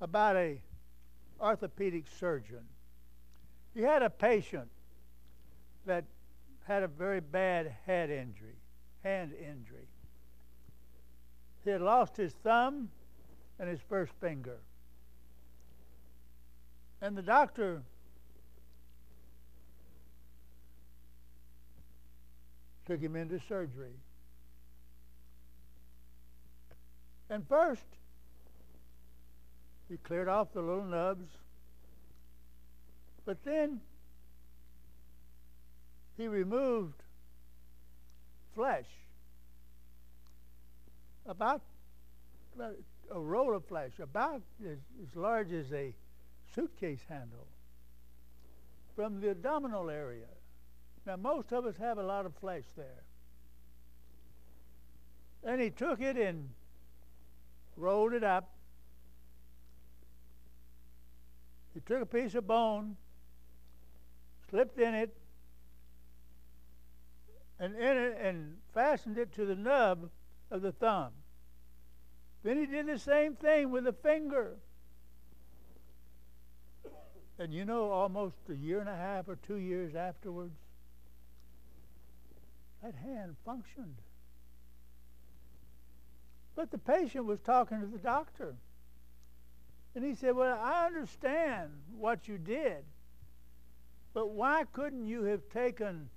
about 0.02 0.36
a 0.36 0.62
orthopedic 1.40 2.06
surgeon. 2.20 2.64
He 3.74 3.82
had 3.82 4.02
a 4.02 4.10
patient 4.10 4.70
that 5.86 6.06
had 6.66 6.84
a 6.84 6.88
very 6.88 7.20
bad 7.20 7.76
head 7.86 8.10
injury, 8.10 8.56
hand 9.04 9.34
injury. 9.34 9.88
He 11.64 11.70
had 11.70 11.82
lost 11.82 12.18
his 12.18 12.34
thumb 12.44 12.90
and 13.60 13.70
his 13.70 13.80
first 13.82 14.14
finger. 14.20 14.58
And 17.02 17.18
the 17.18 17.22
doctor 17.22 17.84
took 22.94 23.02
him 23.02 23.16
into 23.16 23.40
surgery. 23.50 23.96
And 27.28 27.44
first, 27.48 27.88
he 29.90 29.98
cleared 29.98 30.28
off 30.28 30.54
the 30.54 30.62
little 30.62 30.86
nubs, 30.86 31.26
but 33.26 33.44
then 33.44 33.82
he 36.18 36.28
removed 36.28 37.02
flesh, 38.54 38.86
about 41.26 41.62
a 42.60 43.20
roll 43.20 43.56
of 43.56 43.66
flesh, 43.66 43.94
about 44.00 44.44
as, 44.64 44.78
as 45.02 45.16
large 45.16 45.52
as 45.52 45.74
a 45.74 45.96
suitcase 46.54 47.02
handle, 47.10 47.48
from 48.96 49.20
the 49.20 49.32
abdominal 49.32 49.90
area. 49.90 50.28
Now, 51.06 51.18
most 51.18 51.52
of 51.52 51.66
us 51.66 51.76
have 51.78 51.98
a 51.98 52.04
lot 52.04 52.26
of 52.26 52.34
flesh 52.36 52.64
there. 52.78 53.04
And 55.44 55.62
he 55.62 55.70
took 55.70 56.00
it 56.00 56.16
and 56.16 56.50
rolled 57.76 58.14
it 58.14 58.24
up. 58.24 58.50
He 61.74 61.82
took 61.82 62.02
a 62.02 62.06
piece 62.06 62.36
of 62.36 62.48
bone, 62.48 62.96
slipped 64.50 64.80
in 64.80 64.94
it, 64.94 65.16
and 67.60 67.76
in 67.76 67.98
it 67.98 68.18
and 68.22 68.58
fastened 68.74 69.18
it 69.18 69.34
to 69.34 69.46
the 69.46 69.56
nub 69.56 70.10
of 70.52 70.62
the 70.62 70.72
thumb. 70.72 71.12
Then 72.44 72.58
he 72.58 72.66
did 72.66 72.88
the 72.88 73.00
same 73.00 73.36
thing 73.36 73.72
with 73.72 73.86
the 73.86 73.94
finger. 73.94 74.58
And 77.40 77.54
you 77.54 77.66
know, 77.66 77.90
almost 77.90 78.36
a 78.50 78.56
year 78.56 78.80
and 78.80 78.90
a 78.90 78.96
half 78.96 79.28
or 79.28 79.38
two 79.38 79.56
years 79.56 79.96
afterwards, 79.96 80.56
that 82.84 82.94
hand 82.96 83.36
functioned. 83.46 83.96
But 86.56 86.70
the 86.70 86.78
patient 86.78 87.26
was 87.26 87.40
talking 87.40 87.80
to 87.80 87.88
the 87.88 87.98
doctor. 87.98 88.56
And 89.96 90.04
he 90.04 90.14
said, 90.14 90.36
Well, 90.36 90.60
I 90.62 90.86
understand 90.86 91.72
what 91.98 92.28
you 92.28 92.38
did, 92.38 92.84
but 94.14 94.32
why 94.32 94.66
couldn't 94.74 95.06
you 95.06 95.24
have 95.24 95.42
taken 95.50 96.10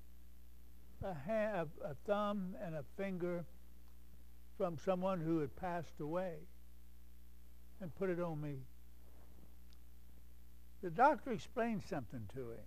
a, 1.02 1.14
hand, 1.14 1.68
a, 1.84 1.90
a 1.90 1.94
thumb 2.06 2.54
and 2.62 2.74
a 2.74 2.84
finger 2.96 3.44
from 4.58 4.76
someone 4.78 5.20
who 5.20 5.38
had 5.38 5.54
passed 5.56 6.00
away 6.00 6.34
and 7.80 7.94
put 7.94 8.10
it 8.10 8.20
on 8.20 8.40
me? 8.40 8.56
The 10.82 10.90
doctor 10.90 11.32
explained 11.32 11.82
something 11.88 12.28
to 12.34 12.40
him. 12.40 12.66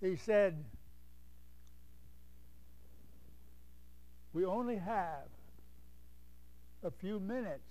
He 0.00 0.16
said, 0.16 0.64
We 4.32 4.44
only 4.44 4.76
have 4.76 5.26
a 6.82 6.90
few 6.90 7.18
minutes 7.18 7.62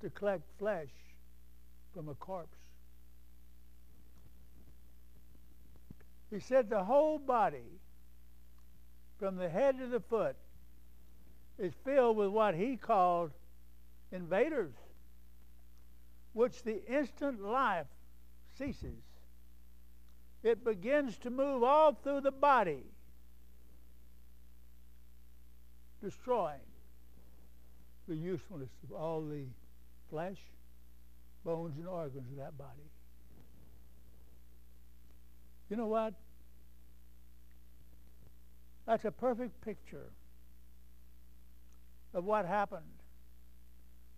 to 0.00 0.10
collect 0.10 0.42
flesh 0.58 0.88
from 1.92 2.08
a 2.08 2.14
corpse. 2.14 2.56
He 6.30 6.38
said 6.38 6.70
the 6.70 6.84
whole 6.84 7.18
body, 7.18 7.80
from 9.18 9.36
the 9.36 9.48
head 9.48 9.78
to 9.78 9.88
the 9.88 10.00
foot, 10.00 10.36
is 11.58 11.74
filled 11.84 12.16
with 12.16 12.28
what 12.28 12.54
he 12.54 12.76
called 12.76 13.32
invaders, 14.12 14.72
which 16.32 16.62
the 16.62 16.86
instant 16.86 17.42
life 17.42 17.88
ceases. 18.56 19.02
It 20.42 20.64
begins 20.64 21.18
to 21.18 21.30
move 21.30 21.64
all 21.64 21.92
through 21.92 22.22
the 22.22 22.30
body 22.30 22.84
destroying 26.02 26.60
the 28.08 28.16
usefulness 28.16 28.70
of 28.84 28.92
all 28.92 29.22
the 29.22 29.44
flesh, 30.10 30.38
bones, 31.44 31.76
and 31.76 31.86
organs 31.86 32.30
of 32.30 32.36
that 32.38 32.56
body. 32.58 32.90
You 35.68 35.76
know 35.76 35.86
what? 35.86 36.14
That's 38.86 39.04
a 39.04 39.12
perfect 39.12 39.60
picture 39.60 40.10
of 42.12 42.24
what 42.24 42.44
happened 42.44 42.82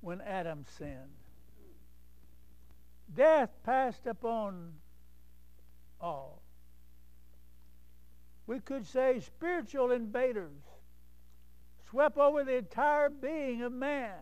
when 0.01 0.21
Adam 0.23 0.65
sinned. 0.79 0.97
Death 3.15 3.51
passed 3.65 4.07
upon 4.07 4.73
all. 6.01 6.41
We 8.47 8.61
could 8.61 8.87
say 8.87 9.21
spiritual 9.21 9.93
invaders 9.93 10.63
swept 11.93 12.17
over 12.17 12.43
the 12.43 12.57
entire 12.57 13.11
being 13.11 13.63
of 13.63 13.71
man. 13.71 14.17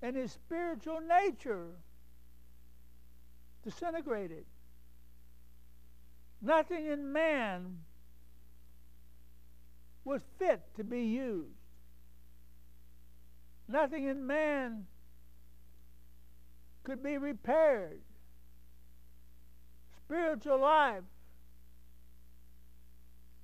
And 0.00 0.14
his 0.14 0.30
spiritual 0.30 1.00
nature 1.00 1.70
disintegrated. 3.64 4.44
Nothing 6.40 6.86
in 6.86 7.12
man 7.12 7.78
was 10.04 10.22
fit 10.38 10.62
to 10.76 10.84
be 10.84 11.02
used. 11.02 11.48
Nothing 13.66 14.04
in 14.04 14.26
man 14.26 14.86
could 16.84 17.02
be 17.02 17.18
repaired. 17.18 18.00
Spiritual 20.06 20.60
life 20.60 21.02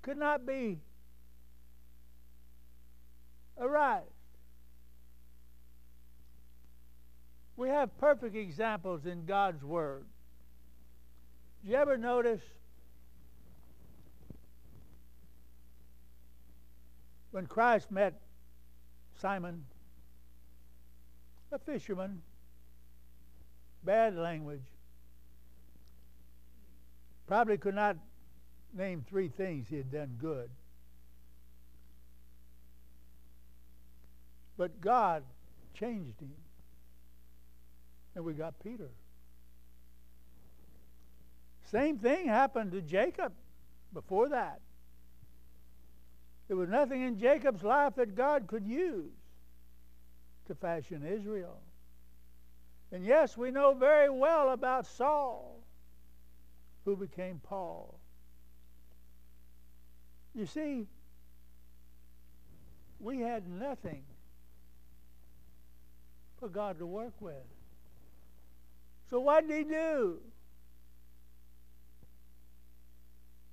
could 0.02 0.18
not 0.18 0.46
be 0.46 0.78
arise. 3.60 4.02
We 7.56 7.68
have 7.68 7.96
perfect 7.98 8.34
examples 8.34 9.04
in 9.04 9.26
God's 9.26 9.62
Word. 9.62 10.06
Did 11.62 11.72
you 11.72 11.76
ever 11.76 11.98
notice 11.98 12.40
when 17.30 17.46
Christ 17.46 17.90
met 17.90 18.14
Simon, 19.20 19.64
a 21.52 21.58
fisherman, 21.58 22.22
bad 23.84 24.16
language, 24.16 24.64
probably 27.26 27.58
could 27.58 27.74
not 27.74 27.96
name 28.74 29.04
three 29.08 29.28
things 29.28 29.68
he 29.68 29.76
had 29.76 29.90
done 29.90 30.16
good. 30.18 30.48
But 34.60 34.78
God 34.82 35.22
changed 35.72 36.20
him. 36.20 36.34
And 38.14 38.22
we 38.26 38.34
got 38.34 38.62
Peter. 38.62 38.90
Same 41.70 41.96
thing 41.96 42.26
happened 42.26 42.72
to 42.72 42.82
Jacob 42.82 43.32
before 43.94 44.28
that. 44.28 44.60
There 46.46 46.58
was 46.58 46.68
nothing 46.68 47.00
in 47.00 47.18
Jacob's 47.18 47.62
life 47.62 47.94
that 47.94 48.14
God 48.14 48.48
could 48.48 48.66
use 48.66 49.14
to 50.46 50.54
fashion 50.54 51.06
Israel. 51.10 51.62
And 52.92 53.02
yes, 53.02 53.38
we 53.38 53.50
know 53.50 53.72
very 53.72 54.10
well 54.10 54.50
about 54.50 54.86
Saul, 54.86 55.56
who 56.84 56.96
became 56.96 57.40
Paul. 57.42 57.98
You 60.34 60.44
see, 60.44 60.86
we 62.98 63.20
had 63.20 63.48
nothing 63.48 64.02
for 66.40 66.48
God 66.48 66.78
to 66.78 66.86
work 66.86 67.12
with. 67.20 67.34
So 69.10 69.20
what 69.20 69.46
did 69.46 69.58
he 69.58 69.64
do? 69.64 70.18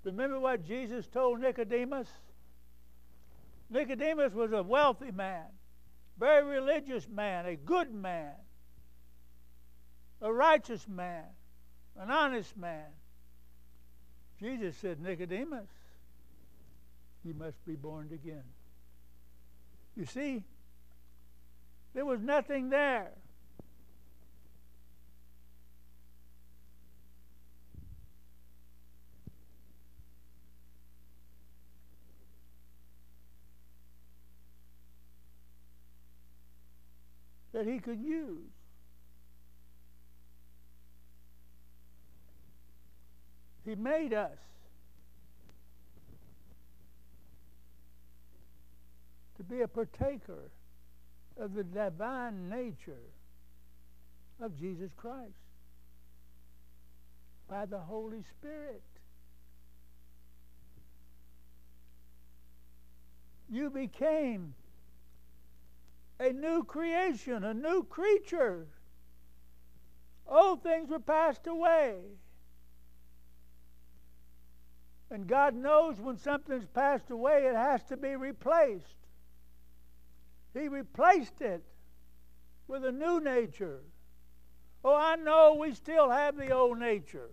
Remember 0.03 0.39
what 0.39 0.65
Jesus 0.65 1.05
told 1.07 1.41
Nicodemus? 1.41 2.07
Nicodemus 3.69 4.33
was 4.33 4.53
a 4.53 4.63
wealthy 4.63 5.11
man, 5.11 5.43
very 6.17 6.45
religious 6.45 7.07
man, 7.09 7.45
a 7.45 7.57
good 7.57 7.93
man, 7.93 8.31
a 10.21 10.31
righteous 10.31 10.87
man, 10.87 11.25
an 11.99 12.09
honest 12.09 12.55
man. 12.55 12.85
Jesus 14.39 14.77
said, 14.77 15.01
Nicodemus, 15.01 15.67
you 17.25 17.33
must 17.33 17.65
be 17.65 17.75
born 17.75 18.09
again. 18.13 18.43
You 19.97 20.05
see, 20.05 20.43
there 21.97 22.05
was 22.05 22.21
nothing 22.21 22.69
there. 22.69 23.09
that 37.51 37.65
he 37.65 37.79
could 37.79 37.99
use. 37.99 38.51
He 43.65 43.73
made 43.73 44.13
us 44.13 44.37
to 49.37 49.43
be 49.43 49.61
a 49.61 49.67
partaker 49.67 50.51
of 51.39 51.53
the 51.53 51.63
divine 51.63 52.49
nature 52.49 53.13
of 54.41 54.57
Jesus 54.57 54.91
Christ 54.95 55.33
by 57.49 57.65
the 57.65 57.79
Holy 57.79 58.23
Spirit. 58.37 58.83
You 63.49 63.69
became 63.69 64.53
a 66.19 66.31
new 66.31 66.63
creation, 66.63 67.43
a 67.43 67.53
new 67.53 67.83
creature. 67.83 68.67
Old 70.27 70.61
things 70.61 70.89
were 70.89 70.99
passed 70.99 71.47
away. 71.47 71.99
And 75.09 75.25
God 75.25 75.55
knows 75.55 76.01
when 76.01 76.17
something's 76.17 76.65
passed 76.65 77.09
away, 77.11 77.45
it 77.45 77.55
has 77.55 77.81
to 77.85 77.95
be 77.95 78.15
replaced. 78.17 79.06
He 80.59 80.67
replaced 80.67 81.41
it 81.41 81.63
with 82.67 82.83
a 82.83 82.91
new 82.91 83.19
nature. 83.19 83.81
Oh, 84.83 84.95
I 84.95 85.15
know 85.15 85.57
we 85.59 85.73
still 85.73 86.09
have 86.09 86.35
the 86.35 86.51
old 86.51 86.79
nature. 86.79 87.29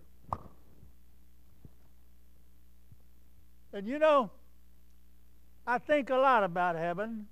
And 3.73 3.87
you 3.87 3.99
know, 3.99 4.31
I 5.65 5.79
think 5.79 6.09
a 6.09 6.15
lot 6.15 6.43
about 6.43 6.75
heaven. 6.75 7.27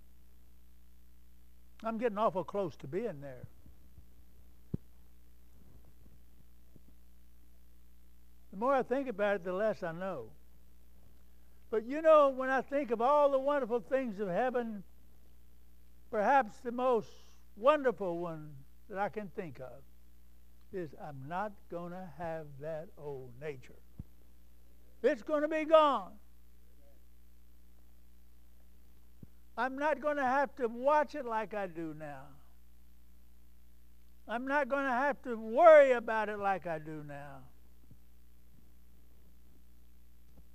I'm 1.84 1.98
getting 1.98 2.18
awful 2.18 2.44
close 2.44 2.76
to 2.78 2.88
being 2.88 3.22
there. 3.22 3.44
The 8.52 8.58
more 8.58 8.74
I 8.74 8.84
think 8.84 9.08
about 9.08 9.36
it, 9.36 9.44
the 9.44 9.54
less 9.54 9.84
I 9.84 9.92
know. 9.92 10.26
But 11.70 11.86
you 11.86 12.02
know, 12.02 12.30
when 12.30 12.50
I 12.50 12.62
think 12.62 12.92
of 12.92 13.02
all 13.02 13.32
the 13.32 13.40
wonderful 13.40 13.80
things 13.80 14.20
of 14.20 14.28
heaven, 14.28 14.84
perhaps 16.14 16.60
the 16.60 16.72
most 16.72 17.10
wonderful 17.56 18.20
one 18.20 18.52
that 18.88 19.00
I 19.00 19.10
can 19.10 19.30
think 19.30 19.60
of 19.60 19.82
is 20.72 20.94
I'm 21.04 21.28
not 21.28 21.54
going 21.72 21.90
to 21.90 22.08
have 22.20 22.46
that 22.62 22.90
old 23.00 23.32
nature. 23.42 23.82
It's 25.02 25.24
going 25.24 25.42
to 25.42 25.48
be 25.48 25.66
gone. 25.66 26.12
I'm 29.58 29.80
not 29.80 30.02
going 30.02 30.18
to 30.18 30.24
have 30.24 30.56
to 30.58 30.68
watch 30.68 31.16
it 31.16 31.26
like 31.26 31.56
I 31.56 31.66
do 31.66 31.96
now. 31.98 32.26
I'm 34.28 34.48
not 34.48 34.70
going 34.70 34.86
to 34.86 34.92
have 34.92 35.20
to 35.24 35.36
worry 35.36 35.94
about 35.94 36.30
it 36.30 36.38
like 36.38 36.68
I 36.68 36.78
do 36.78 37.04
now. 37.08 37.40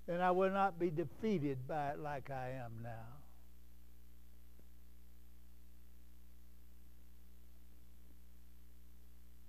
And 0.06 0.22
I 0.22 0.30
will 0.30 0.50
not 0.50 0.78
be 0.78 0.90
defeated 0.90 1.66
by 1.66 1.88
it 1.88 1.98
like 1.98 2.30
I 2.30 2.50
am 2.64 2.74
now. 2.80 3.17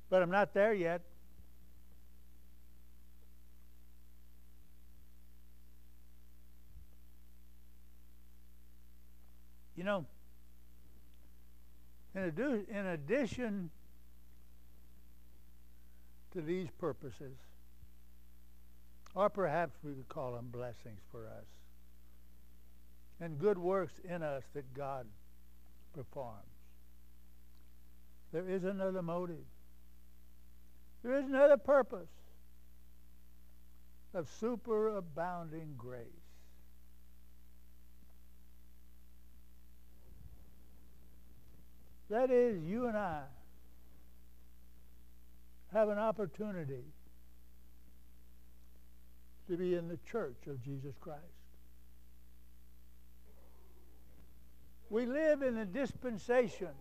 But 0.09 0.23
I'm 0.23 0.31
not 0.31 0.53
there 0.53 0.73
yet. 0.73 1.01
You 9.75 9.83
know, 9.85 10.05
in, 12.13 12.65
in 12.69 12.85
addition 12.87 13.69
to 16.33 16.41
these 16.41 16.67
purposes, 16.77 17.37
or 19.15 19.29
perhaps 19.29 19.77
we 19.83 19.93
could 19.93 20.09
call 20.09 20.33
them 20.33 20.49
blessings 20.51 20.99
for 21.11 21.27
us, 21.27 21.45
and 23.21 23.39
good 23.39 23.57
works 23.57 23.93
in 24.03 24.21
us 24.21 24.43
that 24.53 24.73
God 24.73 25.05
performs, 25.93 26.43
there 28.33 28.47
is 28.47 28.63
another 28.63 29.01
motive. 29.01 29.45
There 31.03 31.13
is 31.13 31.25
another 31.25 31.57
purpose 31.57 32.09
of 34.13 34.27
superabounding 34.41 35.77
grace. 35.77 36.05
That 42.09 42.31
is, 42.31 42.63
you 42.63 42.87
and 42.87 42.97
I 42.97 43.21
have 45.71 45.89
an 45.89 45.99
opportunity 45.99 46.83
to 49.47 49.57
be 49.57 49.75
in 49.75 49.87
the 49.87 49.97
church 50.09 50.47
of 50.47 50.61
Jesus 50.63 50.95
Christ. 50.99 51.21
We 54.89 55.05
live 55.05 55.43
in 55.43 55.55
the 55.55 55.65
dispensation 55.65 56.73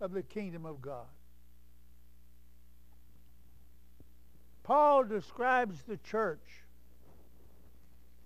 of 0.00 0.12
the 0.12 0.22
kingdom 0.22 0.66
of 0.66 0.82
God. 0.82 1.06
Paul 4.64 5.04
describes 5.04 5.82
the 5.86 5.98
church 5.98 6.64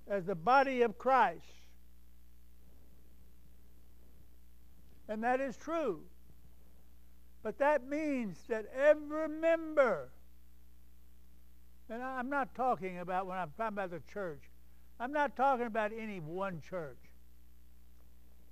as 0.08 0.24
the 0.24 0.34
body 0.34 0.80
of 0.82 0.96
Christ 0.96 1.44
And 5.08 5.24
that 5.24 5.40
is 5.40 5.56
true. 5.56 6.02
But 7.42 7.58
that 7.58 7.88
means 7.88 8.36
that 8.48 8.66
every 8.76 9.28
member, 9.28 10.10
and 11.88 12.02
I'm 12.02 12.28
not 12.28 12.54
talking 12.54 12.98
about 12.98 13.26
when 13.26 13.38
I'm 13.38 13.50
talking 13.56 13.74
about 13.74 13.90
the 13.90 14.02
church, 14.12 14.42
I'm 15.00 15.12
not 15.12 15.34
talking 15.34 15.66
about 15.66 15.92
any 15.98 16.20
one 16.20 16.60
church. 16.60 16.98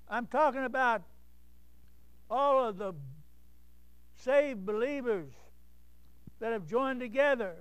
I'm 0.09 0.27
talking 0.27 0.65
about 0.65 1.03
all 2.31 2.67
of 2.67 2.79
the 2.79 2.95
saved 4.15 4.65
believers 4.65 5.29
that 6.39 6.53
have 6.53 6.67
joined 6.67 7.01
together 7.01 7.57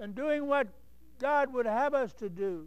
and 0.00 0.14
doing 0.14 0.46
what 0.46 0.68
God 1.18 1.52
would 1.52 1.66
have 1.66 1.94
us 1.94 2.12
to 2.14 2.28
do. 2.28 2.66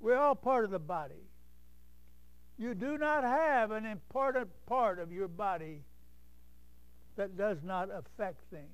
We're 0.00 0.16
all 0.16 0.34
part 0.34 0.64
of 0.64 0.70
the 0.70 0.78
body. 0.78 1.28
You 2.56 2.74
do 2.74 2.98
not 2.98 3.24
have 3.24 3.70
an 3.70 3.84
important 3.84 4.48
part 4.66 4.98
of 4.98 5.12
your 5.12 5.28
body 5.28 5.82
that 7.16 7.36
does 7.36 7.58
not 7.62 7.88
affect 7.92 8.40
things. 8.50 8.68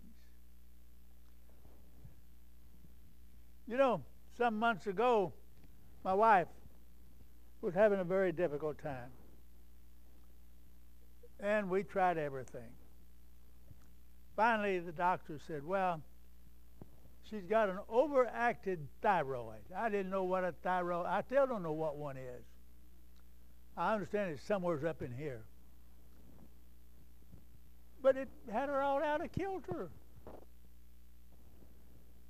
You 3.67 3.77
know, 3.77 4.03
some 4.37 4.59
months 4.59 4.87
ago, 4.87 5.33
My 6.05 6.13
wife 6.13 6.49
was 7.63 7.73
having 7.73 7.99
a 7.99 8.05
very 8.05 8.31
difficult 8.31 8.79
time. 8.79 9.11
And 11.41 11.69
we 11.69 11.83
tried 11.83 12.19
everything. 12.19 12.71
Finally, 14.37 14.81
the 14.81 14.93
doctor 14.93 15.39
said, 15.47 15.65
Well, 15.65 16.01
she's 17.29 17.45
got 17.45 17.69
an 17.69 17.79
overactive 17.93 18.79
thyroid. 19.03 19.63
I 19.77 19.89
didn't 19.89 20.11
know 20.11 20.25
what 20.25 20.45
a 20.45 20.53
thyroid, 20.63 21.07
I 21.07 21.23
still 21.23 21.47
don't 21.47 21.63
know 21.63 21.73
what 21.73 21.97
one 21.97 22.17
is. 22.17 22.45
I 23.77 23.93
understand 23.93 24.31
it's 24.31 24.43
somewhere 24.43 24.87
up 24.87 25.03
in 25.03 25.13
here. 25.13 25.43
But 28.03 28.17
it 28.17 28.29
had 28.53 28.69
her 28.69 28.81
all 28.81 29.03
out 29.03 29.25
of 29.25 29.33
kilter. 29.33 29.89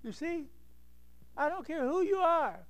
You 0.02 0.12
see, 0.12 0.44
I 1.36 1.48
don't 1.48 1.66
care 1.66 1.82
who 1.82 2.02
you 2.02 2.16
are. 2.16 2.60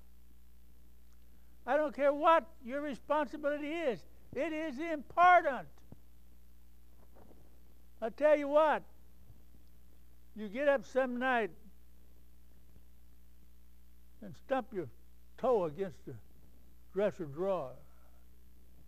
I 1.67 1.77
don't 1.77 1.95
care 1.95 2.13
what 2.13 2.47
your 2.65 2.81
responsibility 2.81 3.69
is. 3.69 4.01
It 4.35 4.53
is 4.53 4.79
important. 4.79 5.69
I 8.05 8.11
tell 8.11 8.37
you 8.37 8.49
what, 8.49 8.83
you 10.37 10.47
get 10.49 10.69
up 10.69 10.85
some 10.85 11.19
night 11.19 11.51
and 14.21 14.35
stump 14.45 14.67
your 14.75 14.89
toe 15.39 15.65
against 15.65 16.05
the 16.05 16.13
dresser 16.93 17.25
drawer, 17.25 17.71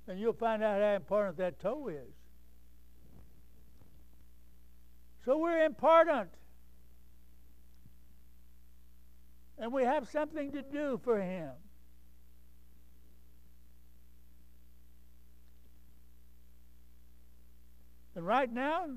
and 0.07 0.21
you'll 0.21 0.35
find 0.35 0.63
out 0.63 0.83
how 0.83 0.97
important 0.97 1.39
that 1.39 1.59
toe 1.59 1.89
is. 1.89 2.13
So 5.25 5.39
we're 5.39 5.65
important. 5.65 6.29
And 9.57 9.73
we 9.73 9.85
have 9.85 10.11
something 10.11 10.53
to 10.53 10.61
do 10.61 11.01
for 11.03 11.19
Him. 11.19 11.53
And 18.15 18.27
right 18.27 18.53
now, 18.53 18.89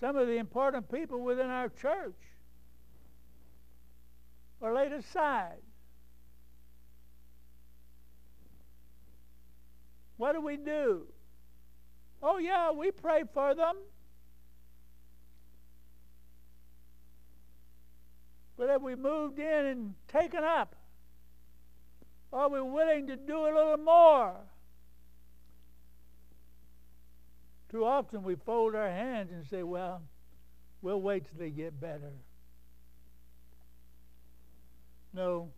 some 0.00 0.16
of 0.16 0.26
the 0.26 0.36
important 0.36 0.90
people 0.90 1.20
within 1.20 1.46
our 1.46 1.68
church 1.68 2.16
are 4.60 4.74
laid 4.74 4.92
aside. 4.92 5.62
What 10.16 10.32
do 10.32 10.40
we 10.40 10.56
do? 10.56 11.06
Oh, 12.22 12.38
yeah, 12.38 12.72
we 12.72 12.90
pray 12.90 13.24
for 13.32 13.54
them. 13.54 13.76
But 18.56 18.70
have 18.70 18.82
we 18.82 18.94
moved 18.94 19.38
in 19.38 19.66
and 19.66 19.94
taken 20.08 20.42
up? 20.42 20.74
Are 22.32 22.48
we 22.48 22.60
willing 22.60 23.06
to 23.08 23.16
do 23.16 23.44
a 23.44 23.52
little 23.54 23.76
more? 23.76 24.36
Too 27.70 27.84
often 27.84 28.22
we 28.22 28.36
fold 28.36 28.74
our 28.74 28.88
hands 28.88 29.32
and 29.32 29.44
say, 29.46 29.62
well, 29.62 30.02
we'll 30.82 31.00
wait 31.00 31.24
till 31.24 31.38
they 31.38 31.50
get 31.50 31.80
better. 31.80 32.12
No. 35.12 35.48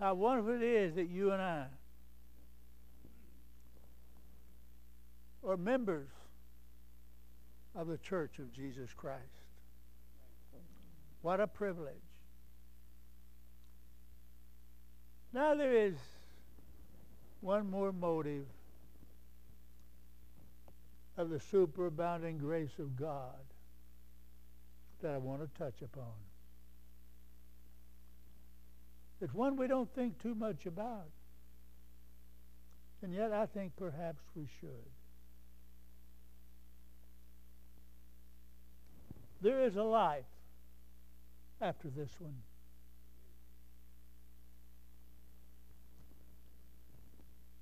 How 0.00 0.14
wonderful 0.14 0.54
it 0.54 0.62
is 0.62 0.94
that 0.94 1.08
you 1.08 1.32
and 1.32 1.42
I 1.42 1.66
are 5.46 5.56
members 5.56 6.08
of 7.74 7.88
the 7.88 7.98
church 7.98 8.38
of 8.38 8.52
Jesus 8.52 8.90
Christ. 8.96 9.20
What 11.22 11.40
a 11.40 11.46
privilege. 11.46 11.94
Now 15.32 15.54
there 15.54 15.74
is 15.74 15.94
one 17.40 17.70
more 17.70 17.92
motive 17.92 18.44
of 21.16 21.30
the 21.30 21.38
superabounding 21.38 22.38
grace 22.38 22.78
of 22.78 22.96
God 22.96 23.44
that 25.02 25.12
I 25.12 25.18
want 25.18 25.42
to 25.42 25.58
touch 25.58 25.82
upon. 25.82 26.14
It's 29.20 29.34
one 29.34 29.56
we 29.56 29.68
don't 29.68 29.92
think 29.94 30.20
too 30.20 30.34
much 30.34 30.66
about. 30.66 31.10
And 33.02 33.12
yet 33.12 33.32
I 33.32 33.46
think 33.46 33.76
perhaps 33.76 34.22
we 34.34 34.48
should. 34.60 34.90
There 39.40 39.64
is 39.64 39.76
a 39.76 39.82
life 39.82 40.24
after 41.60 41.88
this 41.88 42.10
one. 42.20 42.34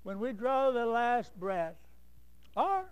When 0.03 0.19
we 0.19 0.31
draw 0.31 0.71
the 0.71 0.85
last 0.85 1.39
breath, 1.39 1.75
or 2.55 2.85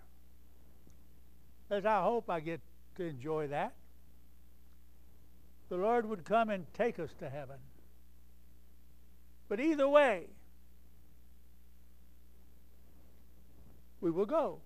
as 1.70 1.86
I 1.86 2.02
hope 2.02 2.28
I 2.28 2.40
get 2.40 2.60
to 2.96 3.04
enjoy 3.04 3.46
that, 3.48 3.74
the 5.68 5.76
Lord 5.76 6.06
would 6.06 6.24
come 6.24 6.50
and 6.50 6.66
take 6.74 6.98
us 6.98 7.10
to 7.20 7.30
heaven. 7.30 7.58
But 9.48 9.60
either 9.60 9.88
way, 9.88 10.26
we 14.00 14.10
will 14.10 14.26
go. 14.26 14.60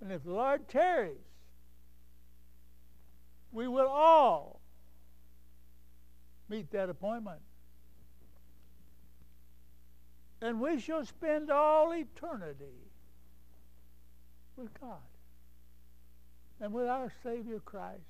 And 0.00 0.12
if 0.12 0.24
the 0.24 0.32
Lord 0.32 0.68
tarries, 0.68 1.18
we 3.52 3.68
will 3.68 3.88
all 3.88 4.60
meet 6.48 6.70
that 6.70 6.88
appointment. 6.88 7.40
And 10.40 10.60
we 10.60 10.80
shall 10.80 11.04
spend 11.04 11.50
all 11.50 11.92
eternity 11.92 12.81
with 14.62 14.80
God 14.80 14.98
and 16.60 16.72
with 16.72 16.86
our 16.86 17.12
Savior 17.24 17.58
Christ. 17.58 18.00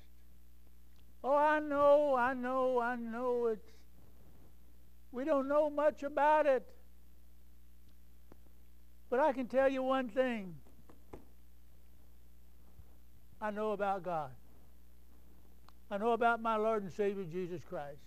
Oh, 1.23 1.35
I 1.35 1.59
know, 1.59 2.15
I 2.15 2.33
know, 2.33 2.79
I 2.79 2.95
know 2.95 3.47
it's, 3.47 3.67
we 5.11 5.25
don't 5.25 5.47
know 5.47 5.69
much 5.69 6.03
about 6.03 6.45
it. 6.45 6.63
But 9.09 9.19
I 9.19 9.31
can 9.31 9.47
tell 9.47 9.69
you 9.69 9.81
one 9.81 10.09
thing 10.09 10.55
I 13.41 13.51
know 13.51 13.71
about 13.71 14.03
God. 14.03 14.31
I 15.89 15.97
know 15.97 16.11
about 16.11 16.41
my 16.41 16.55
Lord 16.55 16.83
and 16.83 16.91
Savior 16.91 17.25
Jesus 17.25 17.61
Christ. 17.67 17.99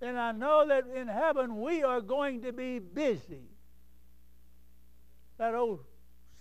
And 0.00 0.18
I 0.18 0.32
know 0.32 0.66
that 0.66 0.84
in 0.94 1.06
heaven 1.06 1.60
we 1.60 1.82
are 1.82 2.00
going 2.00 2.42
to 2.42 2.52
be 2.52 2.78
busy. 2.78 3.44
That 5.38 5.54
old 5.54 5.80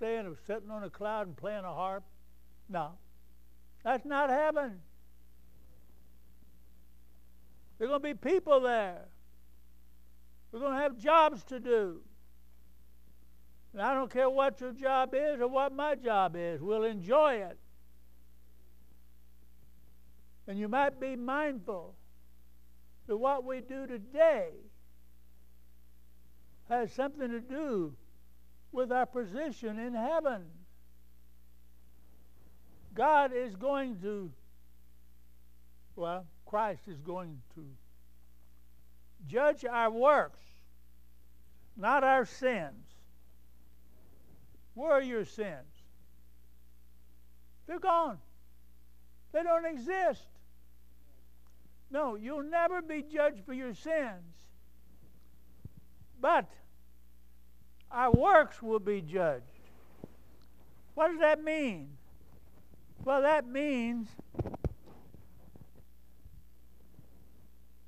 saying 0.02 0.26
of 0.26 0.38
sitting 0.48 0.72
on 0.72 0.84
a 0.84 0.90
cloud 0.90 1.28
and 1.28 1.38
playing 1.38 1.64
a 1.64 1.74
harp, 1.74 2.04
no, 2.68 2.94
that's 3.84 4.04
not 4.04 4.30
heaven. 4.30 4.80
There 7.78 7.88
are 7.88 7.90
going 7.90 8.02
to 8.02 8.08
be 8.22 8.30
people 8.32 8.62
there. 8.62 9.06
We're 10.52 10.60
going 10.60 10.74
to 10.74 10.82
have 10.82 10.98
jobs 10.98 11.44
to 11.46 11.60
do. 11.60 12.02
And 13.74 13.82
I 13.82 13.94
don't 13.94 14.12
care 14.12 14.30
what 14.30 14.60
your 14.60 14.74
job 14.74 15.14
is 15.14 15.40
or 15.40 15.48
what 15.48 15.74
my 15.74 15.96
job 15.96 16.36
is, 16.36 16.62
we'll 16.62 16.84
enjoy 16.84 17.36
it. 17.36 17.58
And 20.48 20.60
you 20.60 20.68
might 20.68 21.00
be 21.00 21.16
mindful 21.16 21.96
that 23.08 23.16
what 23.16 23.46
we 23.46 23.62
do 23.62 23.88
today 23.88 24.50
has 26.68 26.92
something 26.92 27.30
to 27.30 27.40
do 27.40 27.94
with 28.72 28.92
our 28.92 29.06
position 29.06 29.80
in 29.80 29.94
heaven. 29.94 30.44
God 32.94 33.32
is 33.34 33.56
going 33.56 33.98
to, 34.02 34.32
well, 35.96 36.26
Christ 36.46 36.88
is 36.88 37.00
going 37.02 37.42
to 37.56 37.66
judge 39.28 39.66
our 39.66 39.90
works, 39.90 40.44
not 41.78 42.04
our 42.04 42.26
sins. 42.26 42.86
Where 44.74 44.92
are 44.92 45.02
your 45.02 45.26
sins? 45.26 45.68
They're 47.68 47.80
gone. 47.80 48.18
They 49.32 49.44
don't 49.44 49.66
exist. 49.66 50.26
No, 51.90 52.16
you'll 52.16 52.44
never 52.44 52.82
be 52.82 53.04
judged 53.04 53.46
for 53.46 53.54
your 53.54 53.74
sins. 53.74 54.36
But 56.20 56.50
our 57.94 58.12
works 58.12 58.62
will 58.62 58.80
be 58.80 59.02
judged. 59.02 59.44
What 60.96 61.10
does 61.10 61.20
that 61.20 61.44
mean? 61.44 61.90
Well, 63.04 63.22
that 63.22 63.48
means 63.48 64.08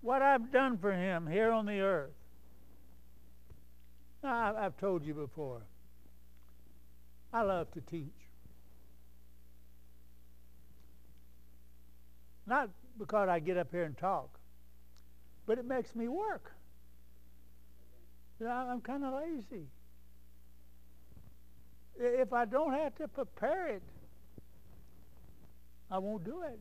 what 0.01 0.21
I've 0.21 0.51
done 0.51 0.77
for 0.77 0.91
him 0.91 1.27
here 1.27 1.51
on 1.51 1.65
the 1.65 1.79
earth. 1.79 2.11
Now, 4.23 4.55
I've 4.57 4.77
told 4.77 5.05
you 5.05 5.13
before, 5.13 5.61
I 7.31 7.41
love 7.41 7.71
to 7.71 7.81
teach. 7.81 8.07
Not 12.45 12.69
because 12.97 13.29
I 13.29 13.39
get 13.39 13.57
up 13.57 13.71
here 13.71 13.83
and 13.83 13.97
talk. 13.97 14.39
But 15.45 15.57
it 15.57 15.65
makes 15.65 15.95
me 15.95 16.07
work. 16.07 16.51
I'm 18.45 18.81
kind 18.81 19.03
of 19.03 19.13
lazy. 19.13 19.67
If 21.99 22.33
I 22.33 22.45
don't 22.45 22.73
have 22.73 22.95
to 22.95 23.07
prepare 23.07 23.67
it, 23.67 23.83
I 25.91 25.99
won't 25.99 26.23
do 26.23 26.41
it. 26.41 26.59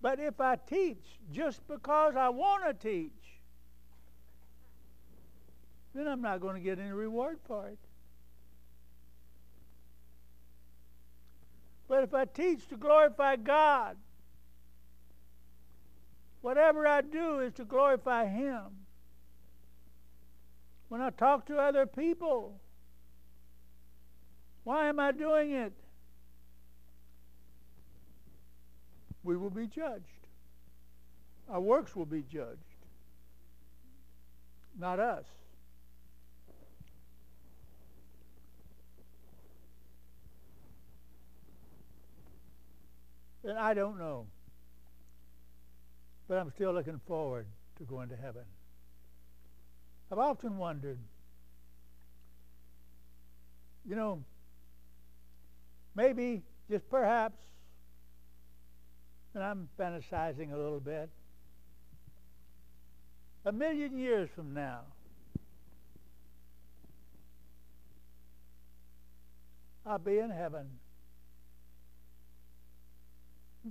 But 0.00 0.20
if 0.20 0.40
I 0.40 0.56
teach 0.56 1.18
just 1.32 1.66
because 1.66 2.14
I 2.14 2.28
want 2.28 2.64
to 2.64 2.74
teach, 2.74 3.10
then 5.94 6.06
I'm 6.06 6.22
not 6.22 6.40
going 6.40 6.54
to 6.54 6.60
get 6.60 6.78
any 6.78 6.92
reward 6.92 7.38
for 7.46 7.66
it. 7.66 7.78
But 11.88 12.04
if 12.04 12.14
I 12.14 12.26
teach 12.26 12.68
to 12.68 12.76
glorify 12.76 13.36
God, 13.36 13.96
whatever 16.42 16.86
I 16.86 17.00
do 17.00 17.40
is 17.40 17.54
to 17.54 17.64
glorify 17.64 18.26
Him. 18.26 18.64
When 20.88 21.00
I 21.00 21.10
talk 21.10 21.46
to 21.46 21.58
other 21.58 21.86
people, 21.86 22.60
why 24.64 24.88
am 24.88 24.98
I 24.98 25.12
doing 25.12 25.52
it? 25.52 25.72
We 29.22 29.36
will 29.36 29.50
be 29.50 29.66
judged. 29.66 30.04
Our 31.48 31.60
works 31.60 31.94
will 31.94 32.06
be 32.06 32.22
judged, 32.22 32.58
not 34.78 34.98
us. 35.00 35.24
And 43.44 43.56
I 43.56 43.72
don't 43.72 43.98
know. 43.98 44.26
But 46.28 46.36
I'm 46.36 46.50
still 46.50 46.74
looking 46.74 47.00
forward 47.06 47.46
to 47.78 47.84
going 47.84 48.10
to 48.10 48.16
heaven. 48.16 48.44
I've 50.10 50.18
often 50.18 50.56
wondered, 50.56 50.98
you 53.86 53.94
know, 53.94 54.24
maybe, 55.94 56.42
just 56.70 56.88
perhaps, 56.88 57.38
and 59.34 59.44
I'm 59.44 59.68
fantasizing 59.78 60.52
a 60.52 60.56
little 60.56 60.80
bit, 60.80 61.10
a 63.44 63.52
million 63.52 63.98
years 63.98 64.30
from 64.34 64.54
now, 64.54 64.80
I'll 69.84 69.98
be 69.98 70.18
in 70.18 70.30
heaven. 70.30 70.66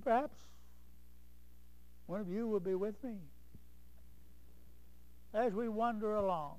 Perhaps 0.03 0.37
one 2.05 2.21
of 2.21 2.29
you 2.29 2.47
will 2.47 2.59
be 2.59 2.75
with 2.75 3.03
me 3.03 3.15
as 5.37 5.53
we 5.53 5.69
wander 5.69 6.15
along. 6.15 6.55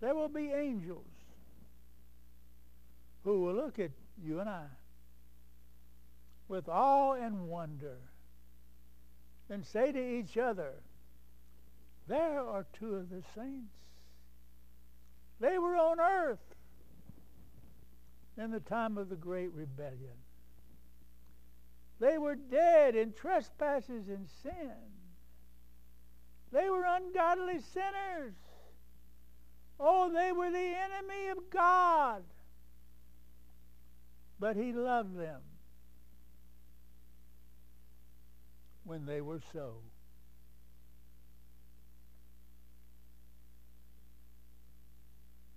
There 0.00 0.14
will 0.14 0.28
be 0.28 0.50
angels 0.50 1.06
who 3.22 3.42
will 3.42 3.54
look 3.54 3.78
at 3.78 3.90
you 4.20 4.40
and 4.40 4.48
I 4.48 4.64
with 6.48 6.68
awe 6.68 7.12
and 7.12 7.48
wonder 7.48 7.98
and 9.50 9.64
say 9.64 9.92
to 9.92 10.18
each 10.18 10.38
other, 10.38 10.72
There 12.08 12.40
are 12.40 12.66
two 12.72 12.94
of 12.94 13.10
the 13.10 13.22
saints. 13.34 13.76
They 15.38 15.58
were 15.58 15.76
on 15.76 16.00
earth 16.00 16.54
in 18.38 18.50
the 18.50 18.60
time 18.60 18.96
of 18.96 19.10
the 19.10 19.16
great 19.16 19.52
rebellion. 19.52 20.16
They 22.00 22.16
were 22.16 22.36
dead 22.36 22.96
in 22.96 23.12
trespasses 23.12 24.08
and 24.08 24.26
sin. 24.42 25.01
They 26.52 26.68
were 26.68 26.84
ungodly 26.86 27.60
sinners. 27.72 28.34
Oh, 29.80 30.12
they 30.12 30.32
were 30.32 30.50
the 30.50 30.58
enemy 30.58 31.28
of 31.30 31.50
God. 31.50 32.22
But 34.38 34.56
he 34.56 34.72
loved 34.72 35.18
them 35.18 35.40
when 38.84 39.06
they 39.06 39.20
were 39.20 39.40
so. 39.52 39.76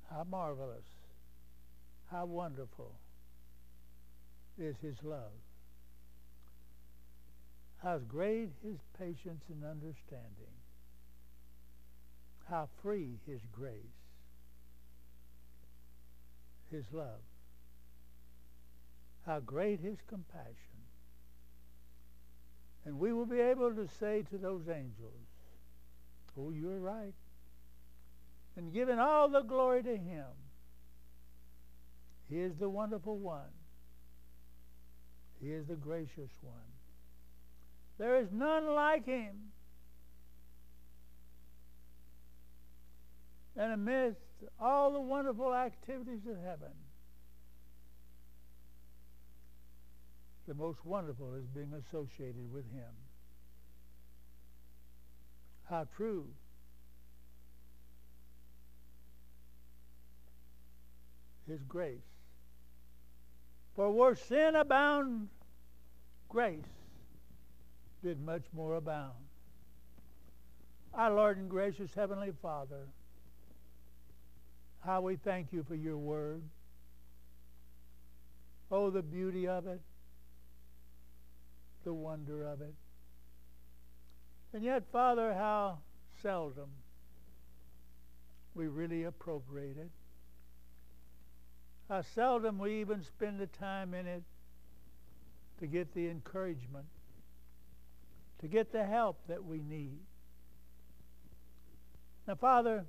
How 0.10 0.24
marvelous, 0.24 0.86
how 2.10 2.26
wonderful 2.26 2.94
is 4.58 4.76
his 4.82 4.96
love. 5.04 5.34
How 7.84 7.98
great 7.98 8.50
his 8.64 8.78
patience 8.98 9.44
and 9.50 9.64
understanding. 9.66 10.55
How 12.56 12.70
free 12.82 13.20
his 13.28 13.42
grace, 13.52 14.00
his 16.72 16.86
love. 16.94 17.20
How 19.26 19.42
great 19.42 19.82
his 19.82 19.98
compassion. 20.08 20.56
And 22.86 22.98
we 22.98 23.12
will 23.12 23.26
be 23.26 23.42
able 23.42 23.76
to 23.76 23.90
say 24.00 24.24
to 24.30 24.38
those 24.38 24.70
angels, 24.70 25.28
Oh, 26.40 26.52
you're 26.52 26.80
right. 26.80 27.14
And 28.56 28.74
giving 28.74 29.00
all 29.00 29.28
the 29.28 29.42
glory 29.42 29.84
to 29.84 29.98
him. 29.98 30.32
He 32.30 32.40
is 32.40 32.56
the 32.56 32.70
wonderful 32.70 33.18
one. 33.18 33.52
He 35.42 35.52
is 35.52 35.68
the 35.68 35.76
gracious 35.76 36.32
one. 36.42 36.72
There 37.98 38.16
is 38.16 38.30
none 38.32 38.74
like 38.74 39.06
him. 39.06 39.52
And 43.58 43.74
amidst 43.74 44.20
all 44.60 44.92
the 44.92 45.00
wonderful 45.00 45.54
activities 45.54 46.26
of 46.30 46.36
heaven, 46.44 46.72
the 50.48 50.54
most 50.54 50.86
wonderful 50.86 51.34
is 51.36 51.46
being 51.48 51.74
associated 51.74 52.52
with 52.52 52.70
him. 52.72 52.92
How 55.70 55.88
true. 55.96 56.28
His 61.48 61.62
grace. 61.64 62.02
For 63.76 63.92
where 63.92 64.16
sin 64.16 64.56
abound, 64.56 65.30
grace 66.30 66.64
did 68.04 68.24
much 68.24 68.44
more 68.54 68.76
abound. 68.76 69.14
Our 70.94 71.14
Lord 71.14 71.38
and 71.38 71.50
gracious 71.50 71.94
Heavenly 71.94 72.32
Father, 72.42 72.88
how 74.86 75.02
we 75.02 75.16
thank 75.16 75.52
you 75.52 75.64
for 75.64 75.76
your 75.76 75.98
word. 75.98 76.44
Oh, 78.72 78.90
the 78.90 79.02
beauty 79.02 79.48
of 79.48 79.68
it, 79.68 79.82
the 81.84 81.94
wonder 81.94 82.44
of 82.46 82.62
it. 82.62 82.74
And 84.54 84.64
yet, 84.64 84.84
Father, 84.92 85.34
how 85.34 85.80
seldom 86.22 86.70
we 88.54 88.68
really 88.68 89.04
appropriate 89.04 89.78
it. 89.78 89.92
How 91.90 92.02
seldom 92.02 92.58
we 92.58 92.80
even 92.80 93.04
spend 93.04 93.40
the 93.40 93.48
time 93.48 93.94
in 93.94 94.08
it 94.08 94.24
to 95.60 95.68
get 95.68 95.94
the 95.94 96.10
encouragement 96.10 96.86
to 98.40 98.48
get 98.48 98.72
the 98.72 98.84
help 98.84 99.18
that 99.28 99.44
we 99.44 99.62
need. 99.62 99.98
Now, 102.28 102.36
Father, 102.36 102.86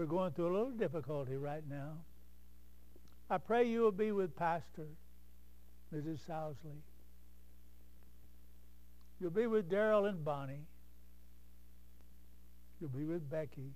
we're 0.00 0.06
going 0.06 0.32
through 0.32 0.46
a 0.46 0.54
little 0.56 0.70
difficulty 0.70 1.36
right 1.36 1.62
now. 1.68 1.92
I 3.28 3.36
pray 3.36 3.64
you 3.64 3.82
will 3.82 3.92
be 3.92 4.12
with 4.12 4.34
Pastor 4.34 4.86
Mrs. 5.94 6.20
Sousley. 6.26 6.80
You'll 9.20 9.30
be 9.30 9.46
with 9.46 9.70
Daryl 9.70 10.08
and 10.08 10.24
Bonnie. 10.24 10.64
You'll 12.80 12.88
be 12.88 13.04
with 13.04 13.28
Becky. 13.28 13.74